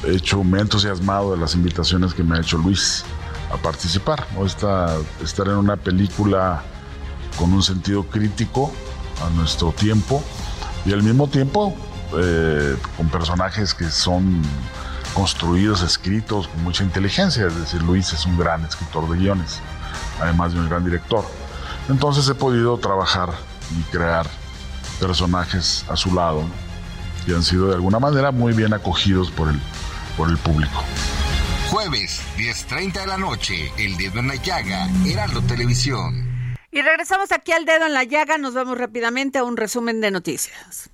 [0.04, 3.04] hecho me ha entusiasmado de las invitaciones que me ha hecho Luis
[3.52, 6.62] a participar, o estar en una película
[7.36, 8.72] con un sentido crítico
[9.24, 10.22] a nuestro tiempo
[10.84, 11.74] y al mismo tiempo
[12.18, 14.42] eh, con personajes que son
[15.14, 19.60] construidos, escritos con mucha inteligencia, es decir, Luis es un gran escritor de guiones,
[20.20, 21.24] además de un gran director.
[21.88, 23.30] Entonces he podido trabajar
[23.78, 24.26] y crear
[25.00, 26.44] personajes a su lado
[27.26, 30.84] que han sido de alguna manera muy bien acogidos por el público.
[31.70, 36.56] Jueves, 10.30 de la noche, El Dedo en la Llaga, Heraldo Televisión.
[36.72, 40.10] Y regresamos aquí al Dedo en la Llaga, nos vamos rápidamente a un resumen de
[40.10, 40.90] noticias.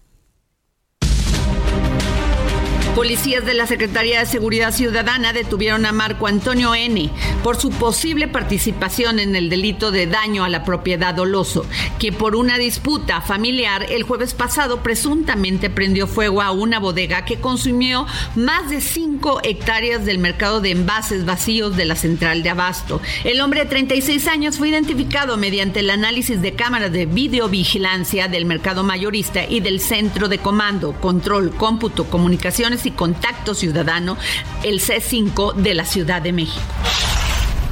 [2.96, 7.10] Policías de la Secretaría de Seguridad Ciudadana detuvieron a Marco Antonio N.
[7.42, 11.66] por su posible participación en el delito de daño a la propiedad doloso,
[11.98, 17.38] que por una disputa familiar el jueves pasado presuntamente prendió fuego a una bodega que
[17.38, 23.02] consumió más de 5 hectáreas del mercado de envases vacíos de la central de Abasto.
[23.24, 28.46] El hombre de 36 años fue identificado mediante el análisis de cámaras de videovigilancia del
[28.46, 34.16] mercado mayorista y del Centro de Comando, Control, Cómputo, Comunicaciones y Contacto Ciudadano,
[34.62, 36.62] el C5 de la Ciudad de México.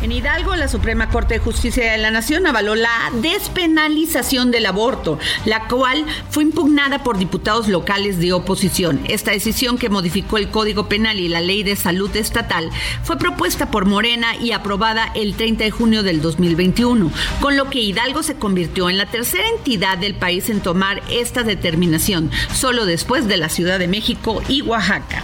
[0.03, 5.19] En Hidalgo, la Suprema Corte de Justicia de la Nación avaló la despenalización del aborto,
[5.45, 9.01] la cual fue impugnada por diputados locales de oposición.
[9.09, 12.71] Esta decisión que modificó el Código Penal y la Ley de Salud Estatal
[13.03, 17.81] fue propuesta por Morena y aprobada el 30 de junio del 2021, con lo que
[17.81, 23.27] Hidalgo se convirtió en la tercera entidad del país en tomar esta determinación, solo después
[23.27, 25.23] de la Ciudad de México y Oaxaca.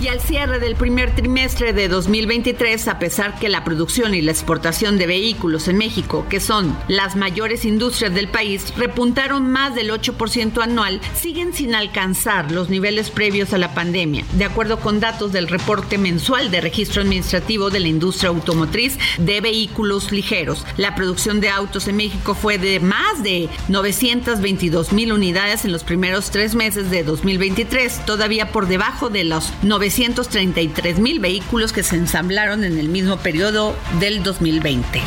[0.00, 4.32] Y al cierre del primer trimestre de 2023, a pesar que la producción y la
[4.32, 9.90] exportación de vehículos en México, que son las mayores industrias del país, repuntaron más del
[9.90, 15.32] 8% anual, siguen sin alcanzar los niveles previos a la pandemia, de acuerdo con datos
[15.32, 20.66] del reporte mensual de registro administrativo de la industria automotriz de vehículos ligeros.
[20.76, 25.84] La producción de autos en México fue de más de 922 mil unidades en los
[25.84, 31.82] primeros tres meses de 2023, todavía por debajo de los 900 333 mil vehículos que
[31.82, 35.02] se ensamblaron en el mismo periodo del 2020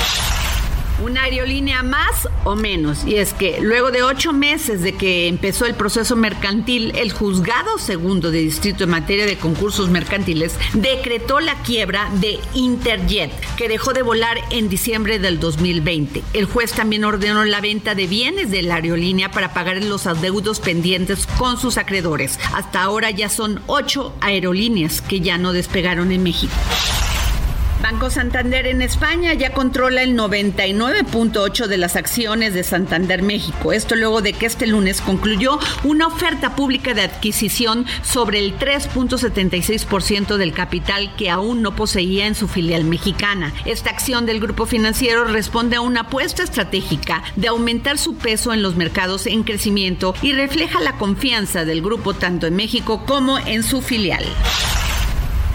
[1.02, 3.06] una aerolínea más o menos.
[3.06, 7.78] Y es que luego de ocho meses de que empezó el proceso mercantil, el juzgado
[7.78, 13.94] segundo de distrito en materia de concursos mercantiles decretó la quiebra de Interjet, que dejó
[13.94, 16.24] de volar en diciembre del 2020.
[16.34, 20.60] El juez también ordenó la venta de bienes de la aerolínea para pagar los adeudos
[20.60, 22.40] pendientes con sus acreedores.
[22.54, 26.54] Hasta ahora ya son ocho aerolíneas que ya no despegaron en México.
[27.82, 33.72] Banco Santander en España ya controla el 99.8 de las acciones de Santander México.
[33.72, 40.38] Esto luego de que este lunes concluyó una oferta pública de adquisición sobre el 3.76%
[40.38, 43.54] del capital que aún no poseía en su filial mexicana.
[43.66, 48.64] Esta acción del grupo financiero responde a una apuesta estratégica de aumentar su peso en
[48.64, 53.64] los mercados en crecimiento y refleja la confianza del grupo tanto en México como en
[53.64, 54.26] su filial.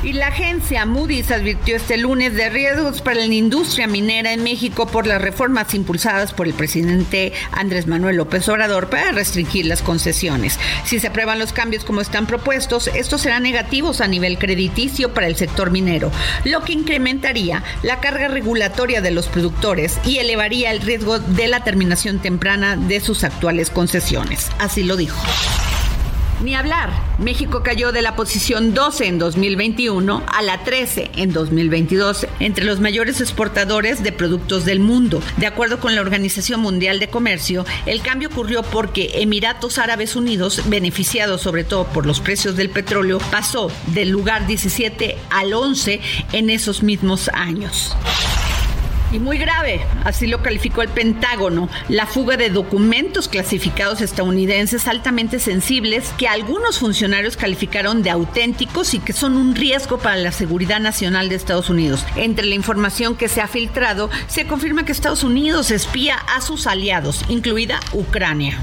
[0.02, 4.86] Y la agencia Moody's advirtió este lunes de riesgos para la industria minera en México
[4.86, 10.58] por las reformas impulsadas por el presidente Andrés Manuel López Obrador para restringir las concesiones.
[10.84, 15.28] Si se aprueban los cambios como están propuestos, estos serán negativos a nivel crediticio para
[15.28, 16.10] el sector minero,
[16.44, 21.62] lo que incrementaría la carga regulatoria de los productores y elevaría el riesgo de la
[21.62, 24.50] terminación temprana de sus actuales concesiones.
[24.58, 25.22] Así lo dijo.
[26.42, 32.26] Ni hablar, México cayó de la posición 12 en 2021 a la 13 en 2022
[32.40, 35.22] entre los mayores exportadores de productos del mundo.
[35.37, 40.62] De acuerdo con la Organización Mundial de Comercio, el cambio ocurrió porque Emiratos Árabes Unidos,
[40.66, 46.00] beneficiado sobre todo por los precios del petróleo, pasó del lugar 17 al 11
[46.33, 47.94] en esos mismos años.
[49.12, 55.38] Y muy grave, así lo calificó el Pentágono, la fuga de documentos clasificados estadounidenses altamente
[55.38, 60.81] sensibles que algunos funcionarios calificaron de auténticos y que son un riesgo para la seguridad
[60.81, 62.07] nacional de Estados Unidos.
[62.16, 66.66] Entre la información que se ha filtrado, se confirma que Estados Unidos espía a sus
[66.66, 68.59] aliados, incluida Ucrania.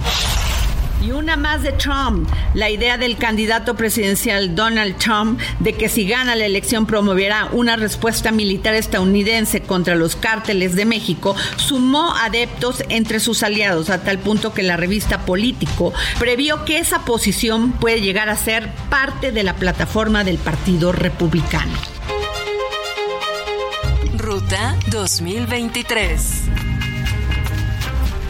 [1.01, 6.07] Y una más de Trump, la idea del candidato presidencial Donald Trump de que si
[6.07, 12.83] gana la elección promoverá una respuesta militar estadounidense contra los cárteles de México, sumó adeptos
[12.89, 18.01] entre sus aliados a tal punto que la revista Político previó que esa posición puede
[18.01, 21.73] llegar a ser parte de la plataforma del Partido Republicano.
[24.17, 26.68] Ruta 2023.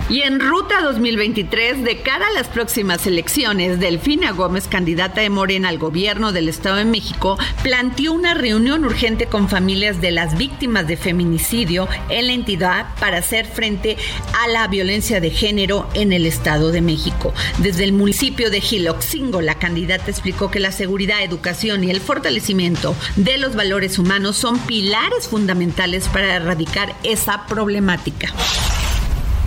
[0.10, 5.70] Y en Ruta 2023, de cara a las próximas elecciones, Delfina Gómez, candidata de Morena
[5.70, 10.88] al gobierno del Estado de México, planteó una reunión urgente con familias de las víctimas
[10.88, 13.98] de feminicidio en la entidad para hacer frente
[14.34, 17.32] a la violencia de género en el Estado de México.
[17.60, 22.96] Desde el municipio de Giloxingo, la candidata explicó que la seguridad, educación y el fortalecimiento
[23.16, 28.34] de los valores humanos son pilares fundamentales para erradicar esa problemática.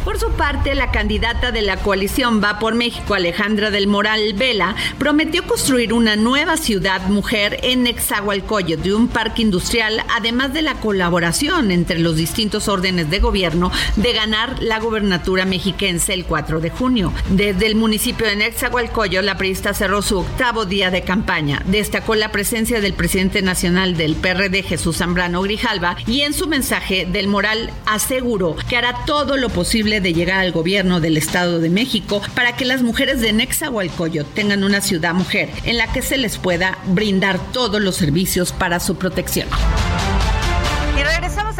[0.04, 4.74] Por su parte, la candidata de la coalición Va por México, Alejandra del Moral Vela,
[4.98, 10.74] prometió construir una nueva ciudad mujer en Nexahualcoyot de un parque industrial, además de la
[10.74, 16.70] colaboración entre los distintos órdenes de gobierno de ganar la gubernatura mexiquense el 4 de
[16.70, 17.12] junio.
[17.30, 21.62] Desde el municipio de Nexahualcoyot, la periodista cerró su octavo día de campaña.
[21.66, 27.06] Destacó la presencia del presidente nacional del PRD, Jesús Zambrano Grijalva, y en su mensaje
[27.06, 31.68] del Moral aseguró que hará todo lo posible de llegar al gobierno del Estado de
[31.68, 36.16] México para que las mujeres de Nexahualcoyot tengan una ciudad mujer en la que se
[36.16, 39.48] les pueda brindar todos los servicios para su protección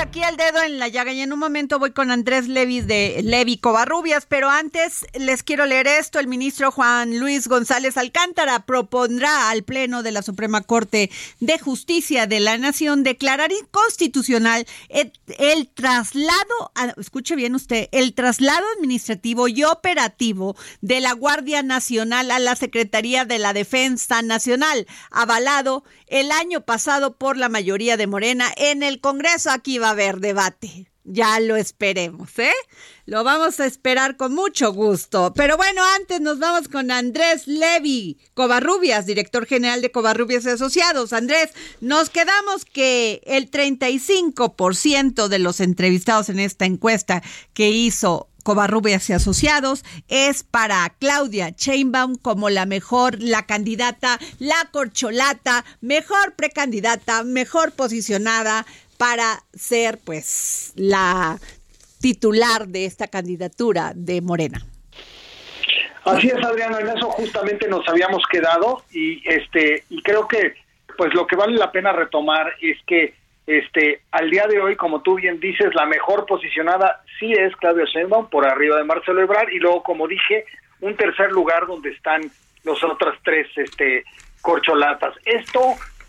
[0.02, 3.20] aquí al dedo en la llaga y en un momento voy con Andrés Levi de
[3.22, 6.18] Levi Covarrubias, pero antes les quiero leer esto.
[6.18, 11.10] El ministro Juan Luis González Alcántara propondrá al Pleno de la Suprema Corte
[11.40, 18.66] de Justicia de la Nación declarar inconstitucional el, el traslado, escuche bien usted, el traslado
[18.76, 25.84] administrativo y operativo de la Guardia Nacional a la Secretaría de la Defensa Nacional, avalado
[26.12, 29.50] el año pasado por la mayoría de Morena en el Congreso.
[29.50, 30.88] Aquí va a haber debate.
[31.04, 32.52] ya lo esperemos, ¿eh?
[33.06, 35.32] Lo vamos a esperar con mucho gusto.
[35.34, 41.12] Pero bueno, antes nos vamos con Andrés Levy, Covarrubias, director general de Covarrubias Asociados.
[41.12, 41.50] Andrés,
[41.80, 47.22] nos quedamos que el 35% de los entrevistados en esta encuesta
[47.54, 54.68] que hizo Covarrubias y Asociados es para Claudia Chainbaum como la mejor, la candidata, la
[54.70, 58.66] corcholata, mejor precandidata, mejor posicionada
[58.98, 61.38] para ser pues la
[62.00, 64.64] titular de esta candidatura de Morena.
[66.04, 70.54] Así es, Adriano, en eso justamente nos habíamos quedado y este y creo que
[70.96, 73.14] pues lo que vale la pena retomar es que
[73.46, 77.84] este al día de hoy, como tú bien dices, la mejor posicionada sí es Claudia
[77.84, 80.44] Sheinbaum por arriba de Marcelo Ebrard y luego como dije,
[80.80, 82.22] un tercer lugar donde están
[82.64, 84.04] los otras tres este
[84.40, 85.14] corcholatas.
[85.24, 85.60] Esto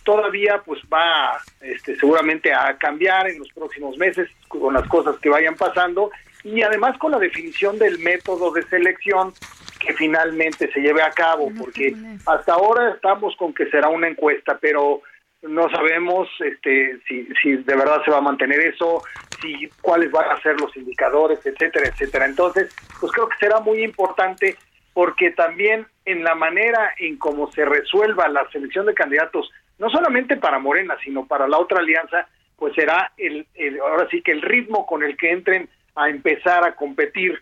[0.03, 5.29] todavía pues va este, seguramente a cambiar en los próximos meses con las cosas que
[5.29, 6.11] vayan pasando
[6.43, 9.33] y además con la definición del método de selección
[9.79, 11.93] que finalmente se lleve a cabo, porque
[12.25, 15.01] hasta ahora estamos con que será una encuesta, pero
[15.43, 19.03] no sabemos este, si, si de verdad se va a mantener eso,
[19.41, 22.25] si cuáles van a ser los indicadores, etcétera, etcétera.
[22.25, 24.55] Entonces, pues creo que será muy importante
[24.93, 30.37] porque también en la manera en cómo se resuelva la selección de candidatos no solamente
[30.37, 33.45] para Morena, sino para la otra alianza, pues será el,
[33.81, 37.39] ahora sí que el ritmo con el que entren a empezar a competir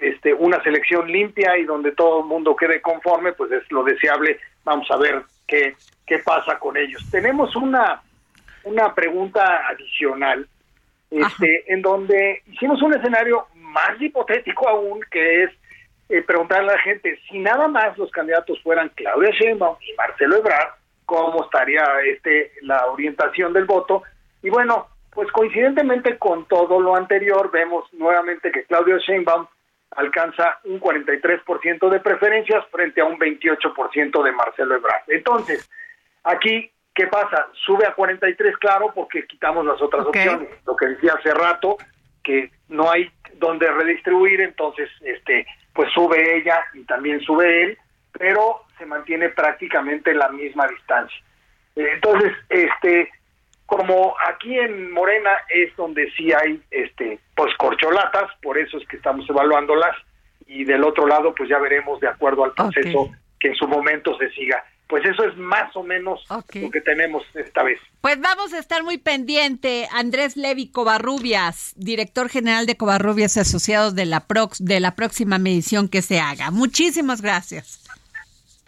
[0.00, 4.38] este una selección limpia y donde todo el mundo quede conforme, pues es lo deseable.
[4.64, 5.22] Vamos a ver
[5.52, 5.76] qué
[6.06, 7.02] qué pasa con ellos.
[7.10, 8.02] Tenemos una
[8.64, 10.48] una pregunta adicional
[11.10, 15.50] este en donde hicimos un escenario más hipotético aún que es
[16.08, 20.36] eh, preguntarle a la gente si nada más los candidatos fueran Claudia Sheinbaum y Marcelo
[20.36, 20.70] Ebrard
[21.04, 24.04] cómo estaría este la orientación del voto
[24.42, 29.46] y bueno pues coincidentemente con todo lo anterior vemos nuevamente que Claudio Sheinbaum
[29.96, 35.04] alcanza un 43% de preferencias frente a un 28% de Marcelo Ebrard.
[35.08, 35.70] Entonces,
[36.24, 37.48] aquí ¿qué pasa?
[37.64, 40.48] Sube a 43 claro porque quitamos las otras opciones.
[40.66, 41.76] Lo que decía hace rato
[42.22, 47.78] que no hay donde redistribuir, entonces este pues sube ella y también sube él,
[48.12, 51.18] pero se mantiene prácticamente la misma distancia.
[51.74, 53.10] Eh, entonces, este,
[53.76, 58.96] como aquí en Morena es donde sí hay, este, pues corcholatas, por eso es que
[58.96, 59.96] estamos evaluándolas,
[60.46, 63.10] y del otro lado, pues ya veremos de acuerdo al proceso
[63.40, 64.62] que en su momento se siga.
[64.86, 67.80] Pues eso es más o menos lo que tenemos esta vez.
[68.02, 69.88] Pues vamos a estar muy pendiente.
[69.90, 75.88] Andrés Levi Covarrubias, director general de Covarrubias Asociados de la, Prox, de la próxima medición
[75.88, 76.50] que se haga.
[76.50, 77.82] Muchísimas gracias.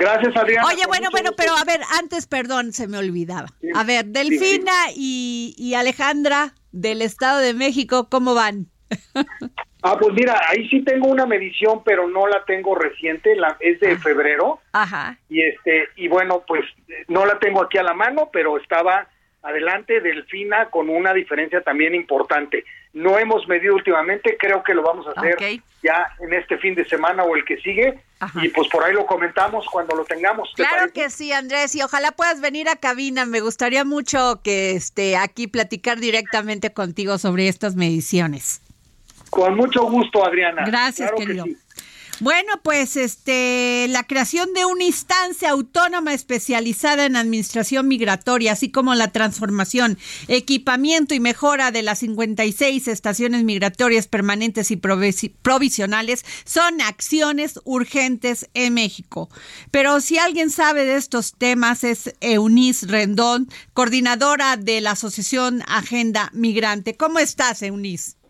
[0.04, 0.66] Gracias, Adriana.
[0.68, 3.48] Oye, bueno, bueno, pero a ver, antes, perdón, se me olvidaba.
[3.74, 8.66] a ver, Delfina Y, y Alejandra del Estado de México, ¿cómo van?
[9.86, 13.78] Ah, pues mira, ahí sí tengo una medición, pero no la tengo reciente, la, es
[13.80, 14.60] de febrero.
[14.72, 15.18] Ajá.
[15.28, 16.64] Y este, y bueno, pues
[17.08, 19.06] no la tengo aquí a la mano, pero estaba
[19.42, 22.64] adelante Delfina con una diferencia también importante.
[22.94, 25.36] No hemos medido últimamente, creo que lo vamos a hacer
[25.82, 27.98] ya en este fin de semana o el que sigue,
[28.40, 30.50] y pues por ahí lo comentamos cuando lo tengamos.
[30.54, 33.26] Claro que sí, Andrés, y ojalá puedas venir a cabina.
[33.26, 38.62] Me gustaría mucho que esté aquí platicar directamente contigo sobre estas mediciones.
[39.28, 40.64] Con mucho gusto, Adriana.
[40.64, 41.44] Gracias, querido.
[42.24, 48.94] Bueno, pues este la creación de una instancia autónoma especializada en administración migratoria, así como
[48.94, 49.98] la transformación,
[50.28, 58.72] equipamiento y mejora de las 56 estaciones migratorias permanentes y provisionales son acciones urgentes en
[58.72, 59.28] México.
[59.70, 66.30] Pero si alguien sabe de estos temas es Eunice Rendón, coordinadora de la Asociación Agenda
[66.32, 66.96] Migrante.
[66.96, 68.23] ¿Cómo estás, Eunice?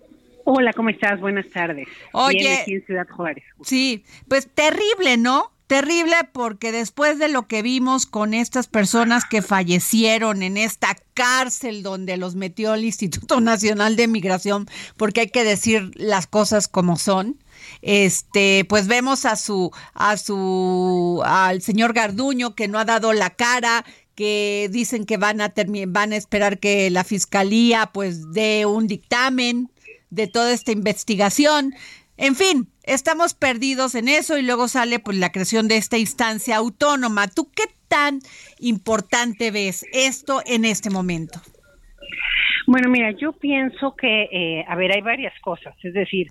[0.44, 1.20] Hola, ¿cómo estás?
[1.20, 1.88] Buenas tardes.
[2.12, 3.44] Oye, aquí en Ciudad Juárez.
[3.62, 5.52] Sí, pues terrible, ¿no?
[5.66, 11.82] Terrible porque después de lo que vimos con estas personas que fallecieron en esta cárcel
[11.82, 14.66] donde los metió el Instituto Nacional de Migración,
[14.98, 17.38] porque hay que decir las cosas como son,
[17.80, 23.30] este, pues vemos a su, a su, al señor Garduño que no ha dado la
[23.30, 25.54] cara, que dicen que van a
[25.88, 29.70] van a esperar que la fiscalía pues dé un dictamen
[30.14, 31.74] de toda esta investigación.
[32.16, 36.56] En fin, estamos perdidos en eso y luego sale pues la creación de esta instancia
[36.56, 37.28] autónoma.
[37.28, 38.20] ¿Tú qué tan
[38.58, 41.40] importante ves esto en este momento?
[42.66, 45.74] Bueno, mira, yo pienso que, eh, a ver, hay varias cosas.
[45.82, 46.28] Es decir,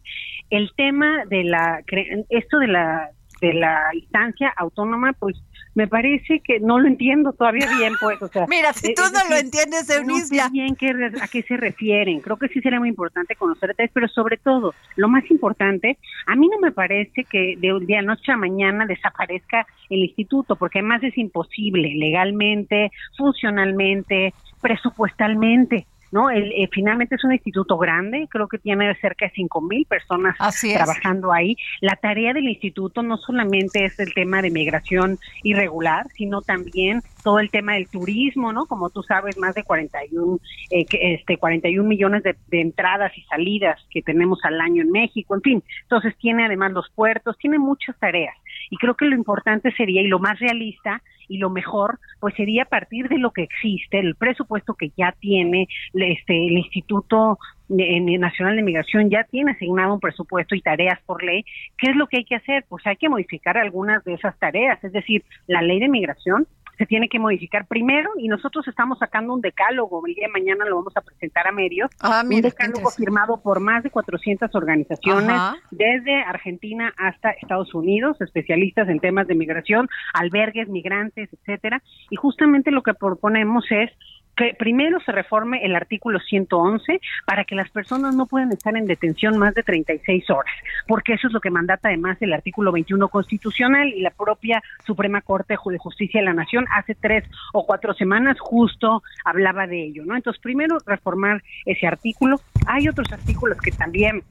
[0.49, 1.83] el tema de la,
[2.29, 3.09] esto de la
[3.43, 5.35] de la instancia autónoma, pues
[5.75, 8.45] me parece que no lo entiendo todavía bien, pues, o sea.
[8.49, 12.21] Mira, si tú no lo entiendes, Eunice, no sé bien qué, a qué se refieren.
[12.21, 15.97] Creo que sí sería muy importante conocer detalles, pero sobre todo, lo más importante,
[16.27, 19.99] a mí no me parece que de un día a noche a mañana desaparezca el
[19.99, 25.87] instituto, porque además es imposible legalmente, funcionalmente, presupuestalmente.
[26.13, 26.29] ¿No?
[26.29, 30.37] El, eh, finalmente es un instituto grande, creo que tiene cerca de cinco mil personas
[30.37, 31.57] trabajando ahí.
[31.81, 37.39] La tarea del instituto no solamente es el tema de migración irregular, sino también todo
[37.39, 38.67] el tema del turismo, ¿no?
[38.67, 40.39] Como tú sabes, más de 41,
[40.69, 45.33] eh, este, 41 millones de, de entradas y salidas que tenemos al año en México,
[45.33, 45.63] en fin.
[45.81, 48.35] Entonces tiene además los puertos, tiene muchas tareas.
[48.69, 52.65] Y creo que lo importante sería, y lo más realista, y lo mejor pues sería
[52.65, 57.37] partir de lo que existe, el presupuesto que ya tiene este el Instituto
[57.69, 61.43] Nacional de Migración ya tiene asignado un presupuesto y tareas por ley.
[61.77, 62.65] ¿Qué es lo que hay que hacer?
[62.69, 66.47] Pues hay que modificar algunas de esas tareas, es decir, la ley de migración
[66.77, 70.65] se tiene que modificar primero y nosotros estamos sacando un decálogo, el día de mañana
[70.65, 75.39] lo vamos a presentar a medios, ah, un decálogo firmado por más de 400 organizaciones
[75.71, 82.71] desde Argentina hasta Estados Unidos, especialistas en temas de migración, albergues, migrantes, etcétera, y justamente
[82.71, 83.91] lo que proponemos es
[84.35, 88.85] que primero se reforme el artículo 111 para que las personas no puedan estar en
[88.85, 90.53] detención más de 36 horas,
[90.87, 95.21] porque eso es lo que mandata además el artículo 21 constitucional y la propia Suprema
[95.21, 97.23] Corte de Justicia de la Nación hace tres
[97.53, 100.15] o cuatro semanas justo hablaba de ello, ¿no?
[100.15, 102.39] Entonces, primero reformar ese artículo.
[102.67, 104.23] Hay otros artículos que también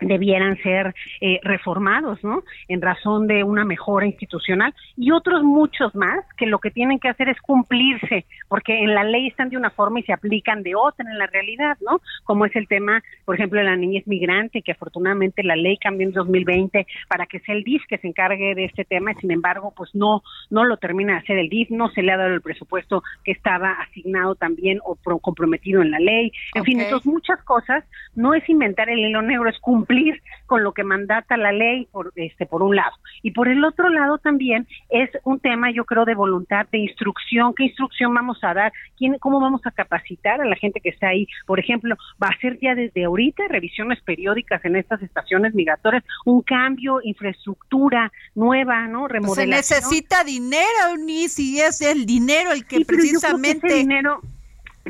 [0.00, 2.42] debieran ser eh, reformados, ¿no?
[2.68, 7.08] En razón de una mejora institucional y otros muchos más que lo que tienen que
[7.08, 10.74] hacer es cumplirse, porque en la ley están de una forma y se aplican de
[10.74, 12.00] otra en la realidad, ¿no?
[12.24, 16.06] Como es el tema, por ejemplo, de la niñez migrante, que afortunadamente la ley cambió
[16.06, 19.30] en 2020 para que sea el DIF que se encargue de este tema, y sin
[19.30, 22.34] embargo, pues no no lo termina de hacer el DIF, no se le ha dado
[22.34, 26.32] el presupuesto que estaba asignado también o comprometido en la ley.
[26.54, 27.84] En fin, entonces muchas cosas
[28.14, 31.88] no es inventar el hilo negro, es cumplir cumplir con lo que mandata la ley
[31.90, 32.92] por este por un lado.
[33.22, 37.54] Y por el otro lado también es un tema yo creo de voluntad de instrucción.
[37.54, 41.08] Qué instrucción vamos a dar quién cómo vamos a capacitar a la gente que está
[41.08, 46.04] ahí por ejemplo va a ser ya desde ahorita revisiones periódicas en estas estaciones migratorias
[46.24, 52.66] un cambio infraestructura nueva no remodelación se necesita dinero ni si es el dinero el
[52.66, 54.20] que precisamente dinero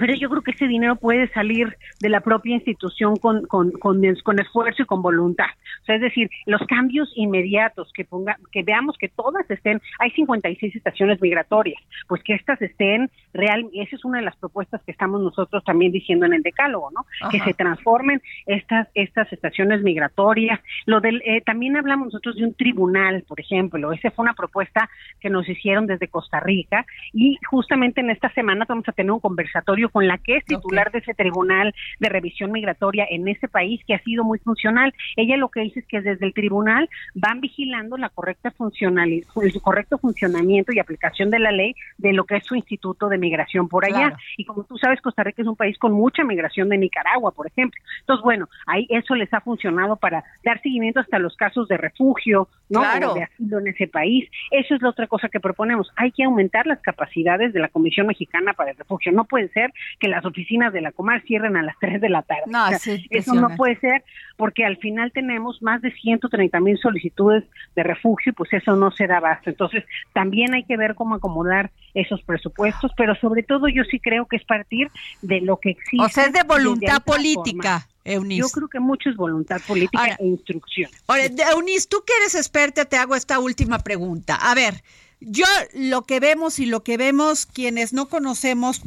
[0.00, 4.02] pero yo creo que ese dinero puede salir de la propia institución con, con, con,
[4.40, 5.44] esfuerzo y con voluntad.
[5.82, 10.10] O sea, es decir, los cambios inmediatos, que ponga, que veamos que todas estén, hay
[10.12, 14.92] 56 estaciones migratorias, pues que estas estén real, esa es una de las propuestas que
[14.92, 17.04] estamos nosotros también diciendo en el decálogo, ¿no?
[17.30, 20.60] Que se transformen estas, estas estaciones migratorias.
[20.86, 24.88] Lo del, eh, también hablamos nosotros de un tribunal, por ejemplo, esa fue una propuesta
[25.20, 29.20] que nos hicieron desde Costa Rica y justamente en esta semana vamos a tener un
[29.20, 33.80] conversatorio con la que es titular de ese tribunal de revisión migratoria en ese país
[33.86, 34.92] que ha sido muy funcional.
[35.16, 39.60] Ella lo que dice es que desde el tribunal van vigilando la correcta funcionalidad, el
[39.60, 43.68] correcto funcionamiento y aplicación de la ley de lo que es su instituto de migración
[43.68, 44.16] por allá.
[44.36, 47.46] Y como tú sabes, Costa Rica es un país con mucha migración de Nicaragua, por
[47.46, 47.80] ejemplo.
[48.00, 52.48] Entonces, bueno, ahí eso les ha funcionado para dar seguimiento hasta los casos de refugio,
[52.68, 52.80] ¿no?
[52.80, 54.28] O de asilo en ese país.
[54.50, 55.90] Eso es la otra cosa que proponemos.
[55.96, 59.12] Hay que aumentar las capacidades de la Comisión Mexicana para el Refugio.
[59.12, 62.22] No puede ser que las oficinas de la Comar cierren a las 3 de la
[62.22, 62.44] tarde.
[62.46, 62.68] No,
[63.10, 64.04] eso no puede ser
[64.36, 67.44] porque al final tenemos más de 130 mil solicitudes
[67.76, 69.50] de refugio y pues eso no se da basta.
[69.50, 74.26] Entonces también hay que ver cómo acomodar esos presupuestos, pero sobre todo yo sí creo
[74.26, 74.90] que es partir
[75.22, 76.04] de lo que existe.
[76.04, 77.86] O sea, es de voluntad política.
[78.02, 78.40] Eunice.
[78.40, 80.90] Yo creo que mucho es voluntad política e instrucción.
[81.06, 84.36] Ahora, Eunice, tú que eres experta, te hago esta última pregunta.
[84.36, 84.82] A ver,
[85.20, 88.82] yo lo que vemos y lo que vemos quienes no conocemos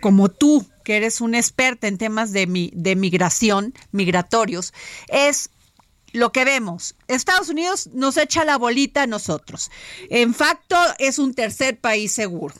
[0.00, 4.72] como tú, que eres una experta en temas de, mi, de migración, migratorios,
[5.08, 5.50] es
[6.12, 6.94] lo que vemos.
[7.08, 9.70] Estados Unidos nos echa la bolita a nosotros.
[10.08, 12.54] En facto, es un tercer país seguro.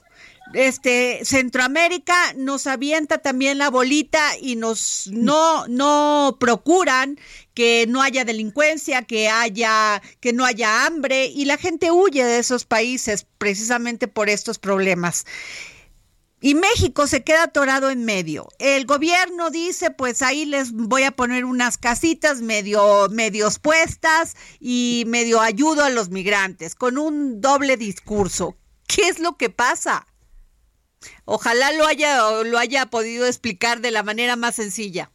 [0.54, 7.18] Este Centroamérica nos avienta también la bolita y nos no no procuran
[7.52, 12.38] que no haya delincuencia, que haya que no haya hambre y la gente huye de
[12.38, 15.26] esos países precisamente por estos problemas.
[16.40, 18.48] Y México se queda atorado en medio.
[18.60, 25.02] El gobierno dice, pues ahí les voy a poner unas casitas medio, medios puestas y
[25.08, 28.56] medio ayudo a los migrantes, con un doble discurso.
[28.86, 30.06] ¿Qué es lo que pasa?
[31.24, 35.10] Ojalá lo haya, lo haya podido explicar de la manera más sencilla.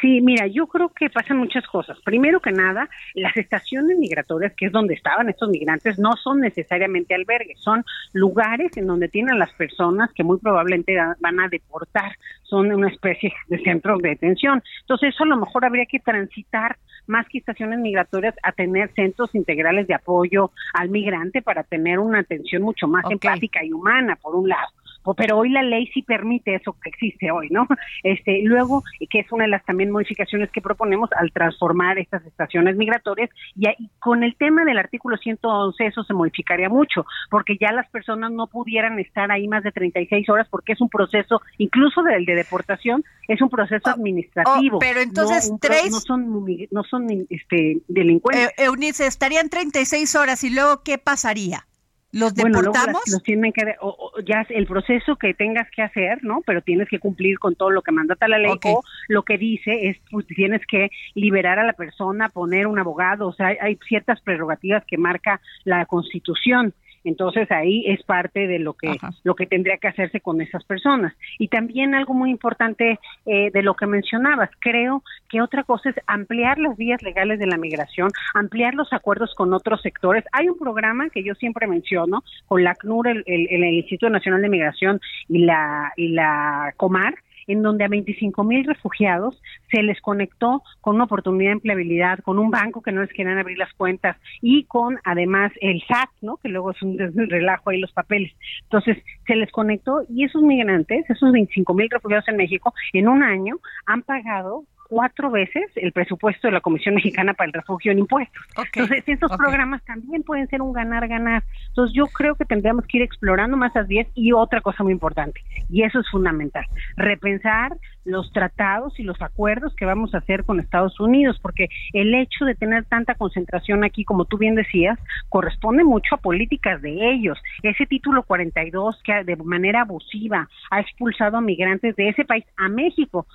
[0.00, 1.98] Sí, mira, yo creo que pasan muchas cosas.
[2.04, 7.14] Primero que nada, las estaciones migratorias, que es donde estaban estos migrantes, no son necesariamente
[7.14, 12.70] albergues, son lugares en donde tienen las personas que muy probablemente van a deportar, son
[12.72, 14.62] una especie de centros de detención.
[14.82, 16.76] Entonces, eso a lo mejor habría que transitar
[17.06, 22.18] más que estaciones migratorias a tener centros integrales de apoyo al migrante para tener una
[22.18, 24.68] atención mucho más empática y humana, por un lado
[25.14, 27.66] pero hoy la ley sí permite eso que existe hoy, ¿no?
[28.02, 32.76] Este, luego, que es una de las también modificaciones que proponemos al transformar estas estaciones
[32.76, 33.66] migratorias, y,
[33.98, 38.46] con el tema del artículo 111 eso se modificaría mucho, porque ya las personas no
[38.46, 43.04] pudieran estar ahí más de 36 horas porque es un proceso, incluso del de deportación,
[43.28, 44.76] es un proceso oh, administrativo.
[44.76, 45.90] Oh, pero entonces no, tres...
[45.90, 48.48] No son, no son este, delincuentes.
[48.48, 51.66] Eh, Eunice, estarían 36 horas y luego, ¿qué pasaría?
[52.12, 53.02] ¿Los deportamos?
[53.10, 56.40] los tienen que, o, ya el proceso que tengas que hacer, ¿no?
[56.46, 59.88] Pero tienes que cumplir con todo lo que mandata la ley o lo que dice
[59.88, 64.20] es, pues tienes que liberar a la persona, poner un abogado, o sea, hay ciertas
[64.20, 66.72] prerrogativas que marca la Constitución.
[67.06, 71.14] Entonces ahí es parte de lo que lo que tendría que hacerse con esas personas.
[71.38, 75.96] Y también algo muy importante eh, de lo que mencionabas, creo que otra cosa es
[76.06, 80.24] ampliar las vías legales de la migración, ampliar los acuerdos con otros sectores.
[80.32, 84.48] Hay un programa que yo siempre menciono con la CNUR, el, el Instituto Nacional de
[84.48, 87.14] Migración y la y la Comar
[87.46, 89.40] en donde a 25 mil refugiados
[89.70, 93.38] se les conectó con una oportunidad de empleabilidad, con un banco que no les querían
[93.38, 96.36] abrir las cuentas y con además el SAT, ¿no?
[96.38, 98.32] que luego es un relajo ahí los papeles.
[98.62, 103.22] Entonces, se les conectó y esos migrantes, esos 25 mil refugiados en México, en un
[103.22, 107.98] año han pagado cuatro veces el presupuesto de la Comisión Mexicana para el Refugio en
[108.00, 108.42] Impuestos.
[108.56, 111.44] Entonces, estos programas también pueden ser un ganar-ganar.
[111.68, 114.92] Entonces, yo creo que tendríamos que ir explorando más las vías y otra cosa muy
[114.92, 116.64] importante, y eso es fundamental,
[116.96, 122.14] repensar los tratados y los acuerdos que vamos a hacer con Estados Unidos, porque el
[122.14, 127.10] hecho de tener tanta concentración aquí, como tú bien decías, corresponde mucho a políticas de
[127.10, 127.38] ellos.
[127.62, 132.68] Ese título 42 que de manera abusiva ha expulsado a migrantes de ese país a
[132.68, 133.26] México,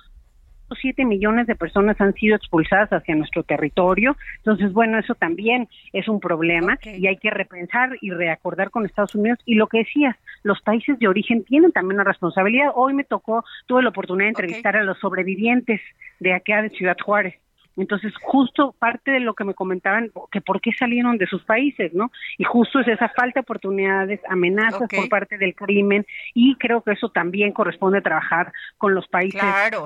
[0.80, 4.16] siete millones de personas han sido expulsadas hacia nuestro territorio.
[4.38, 9.14] Entonces, bueno, eso también es un problema y hay que repensar y reacordar con Estados
[9.14, 9.38] Unidos.
[9.44, 12.72] Y lo que decías, los países de origen tienen también una responsabilidad.
[12.74, 15.80] Hoy me tocó, tuve la oportunidad de entrevistar a los sobrevivientes
[16.20, 17.34] de acá de Ciudad Juárez
[17.76, 21.92] entonces, justo parte de lo que me comentaban, que por qué salieron de sus países,
[21.94, 22.10] ¿no?
[22.38, 26.92] Y justo es esa falta de oportunidades, amenazas por parte del crimen, y creo que
[26.92, 29.42] eso también corresponde a trabajar con los países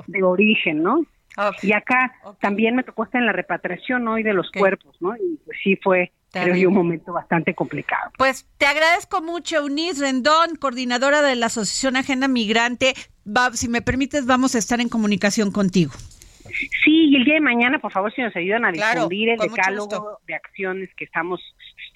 [0.07, 1.05] de origen, ¿no?
[1.61, 5.15] Y acá también me tocó estar en la repatriación hoy de los cuerpos, ¿no?
[5.15, 8.11] Y pues sí fue creo un momento bastante complicado.
[8.17, 12.95] Pues te agradezco mucho, Eunice Rendón, coordinadora de la Asociación Agenda Migrante.
[13.53, 15.93] si me permites, vamos a estar en comunicación contigo.
[16.83, 20.19] Sí, y el día de mañana, por favor, si nos ayudan a difundir el decálogo
[20.27, 21.41] de acciones que estamos,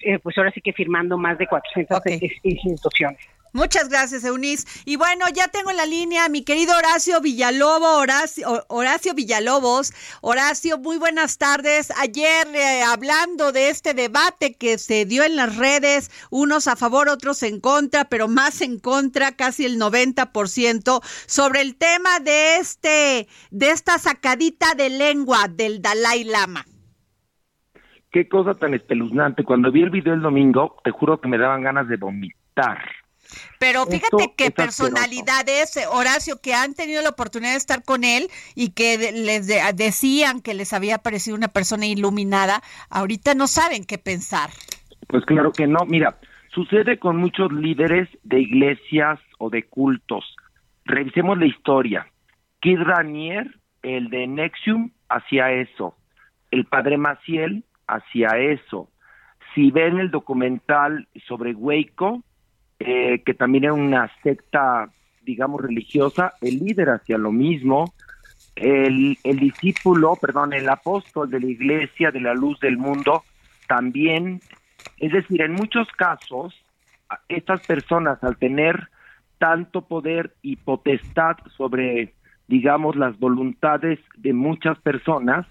[0.00, 2.00] eh, pues ahora sí que firmando más de 400
[2.42, 3.20] instituciones.
[3.52, 4.66] Muchas gracias, Eunice.
[4.86, 9.92] Y bueno, ya tengo en la línea a mi querido Horacio Villalobos, Horacio, Horacio Villalobos.
[10.22, 11.92] Horacio, muy buenas tardes.
[11.98, 17.10] Ayer eh, hablando de este debate que se dio en las redes, unos a favor,
[17.10, 23.28] otros en contra, pero más en contra, casi el 90%, sobre el tema de este,
[23.50, 26.64] de esta sacadita de lengua del Dalai Lama.
[28.10, 29.44] Qué cosa tan espeluznante.
[29.44, 32.78] Cuando vi el video el domingo, te juro que me daban ganas de vomitar
[33.58, 38.70] pero fíjate que personalidades, Horacio, que han tenido la oportunidad de estar con él y
[38.70, 44.50] que les decían que les había parecido una persona iluminada, ahorita no saben qué pensar.
[45.08, 45.84] Pues claro que no.
[45.86, 46.18] Mira,
[46.54, 50.24] sucede con muchos líderes de iglesias o de cultos.
[50.84, 52.06] Revisemos la historia.
[52.60, 55.96] Kid Ranier, el de Nexium, hacía eso.
[56.50, 58.88] El padre Maciel hacía eso.
[59.54, 62.22] Si ven el documental sobre Waco,
[62.84, 64.90] eh, que también era una secta,
[65.22, 67.94] digamos, religiosa, el líder hacía lo mismo,
[68.56, 73.22] el, el discípulo, perdón, el apóstol de la iglesia de la luz del mundo,
[73.68, 74.40] también,
[74.98, 76.54] es decir, en muchos casos,
[77.28, 78.88] estas personas al tener
[79.38, 82.14] tanto poder y potestad sobre,
[82.48, 85.46] digamos, las voluntades de muchas personas,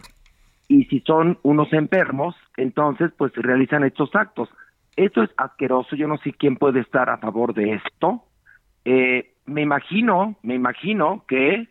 [0.67, 4.49] y si son unos enfermos, entonces pues realizan estos actos.
[4.95, 8.23] Esto es asqueroso, yo no sé quién puede estar a favor de esto.
[8.83, 11.67] Eh, me imagino, me imagino que,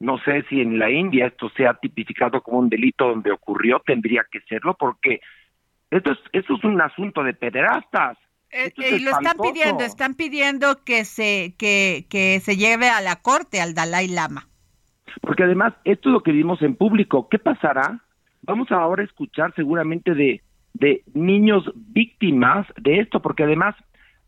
[0.00, 4.24] no sé si en la India esto sea tipificado como un delito donde ocurrió, tendría
[4.30, 5.20] que serlo, porque
[5.90, 8.16] esto es, esto es un asunto de pederastas.
[8.50, 13.16] Eh, y lo están pidiendo, están pidiendo que se, que, que se lleve a la
[13.16, 14.46] corte al Dalai Lama.
[15.20, 17.28] Porque además, esto es lo que vimos en público.
[17.28, 18.00] ¿Qué pasará?
[18.42, 20.42] Vamos ahora a escuchar seguramente de,
[20.74, 23.74] de niños víctimas de esto, porque además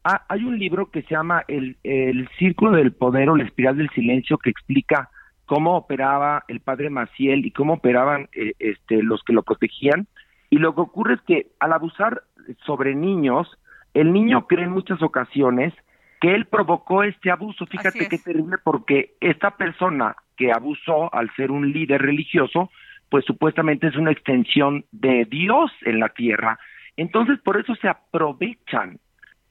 [0.02, 3.88] hay un libro que se llama el, el Círculo del Poder o la Espiral del
[3.90, 5.08] Silencio que explica
[5.46, 10.06] cómo operaba el padre Maciel y cómo operaban eh, este, los que lo protegían.
[10.50, 12.22] Y lo que ocurre es que al abusar
[12.66, 13.48] sobre niños,
[13.94, 15.72] el niño cree en muchas ocasiones
[16.20, 17.66] que él provocó este abuso.
[17.66, 22.70] Fíjate qué terrible porque esta persona que abusó al ser un líder religioso,
[23.14, 26.58] pues supuestamente es una extensión de Dios en la tierra.
[26.96, 28.98] Entonces por eso se aprovechan.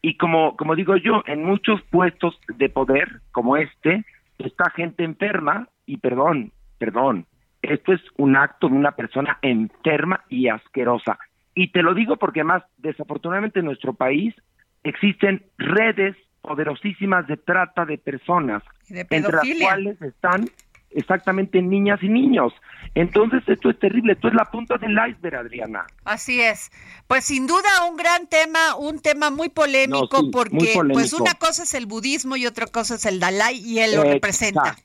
[0.01, 4.03] Y como, como digo yo, en muchos puestos de poder como este,
[4.37, 7.25] está gente enferma y perdón, perdón,
[7.61, 11.17] esto es un acto de una persona enferma y asquerosa.
[11.55, 14.35] Y te lo digo porque más desafortunadamente en nuestro país
[14.83, 20.49] existen redes poderosísimas de trata de personas, entre las cuales están
[20.95, 22.53] exactamente niñas y niños.
[22.95, 25.85] Entonces esto es terrible, esto es la punta del iceberg, Adriana.
[26.05, 26.71] Así es.
[27.07, 31.73] Pues sin duda un gran tema, un tema muy polémico porque pues una cosa es
[31.73, 34.75] el budismo y otra cosa es el Dalai y él lo representa.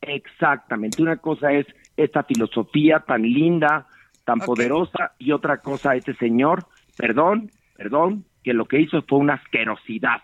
[0.00, 1.66] Exactamente, una cosa es
[1.96, 3.86] esta filosofía tan linda,
[4.24, 6.66] tan poderosa y otra cosa este señor,
[6.96, 10.22] perdón, perdón, que lo que hizo fue una asquerosidad.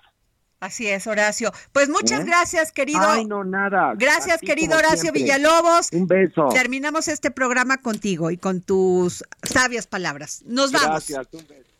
[0.64, 1.52] Así es, Horacio.
[1.72, 2.24] Pues muchas ¿Eh?
[2.24, 3.02] gracias, querido.
[3.06, 3.92] Ay, no, nada.
[3.96, 5.88] Gracias, querido Horacio Villalobos.
[5.92, 6.48] Un beso.
[6.54, 10.42] Terminamos este programa contigo y con tus sabias palabras.
[10.46, 11.06] Nos vamos.
[11.06, 11.70] Gracias, un beso.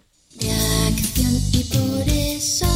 [1.53, 2.67] y por eso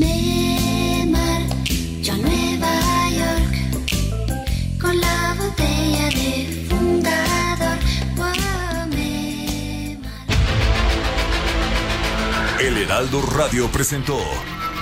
[0.00, 7.78] me marcho a Nueva York con la botella de fundador.
[12.58, 14.18] El Heraldo Radio presentó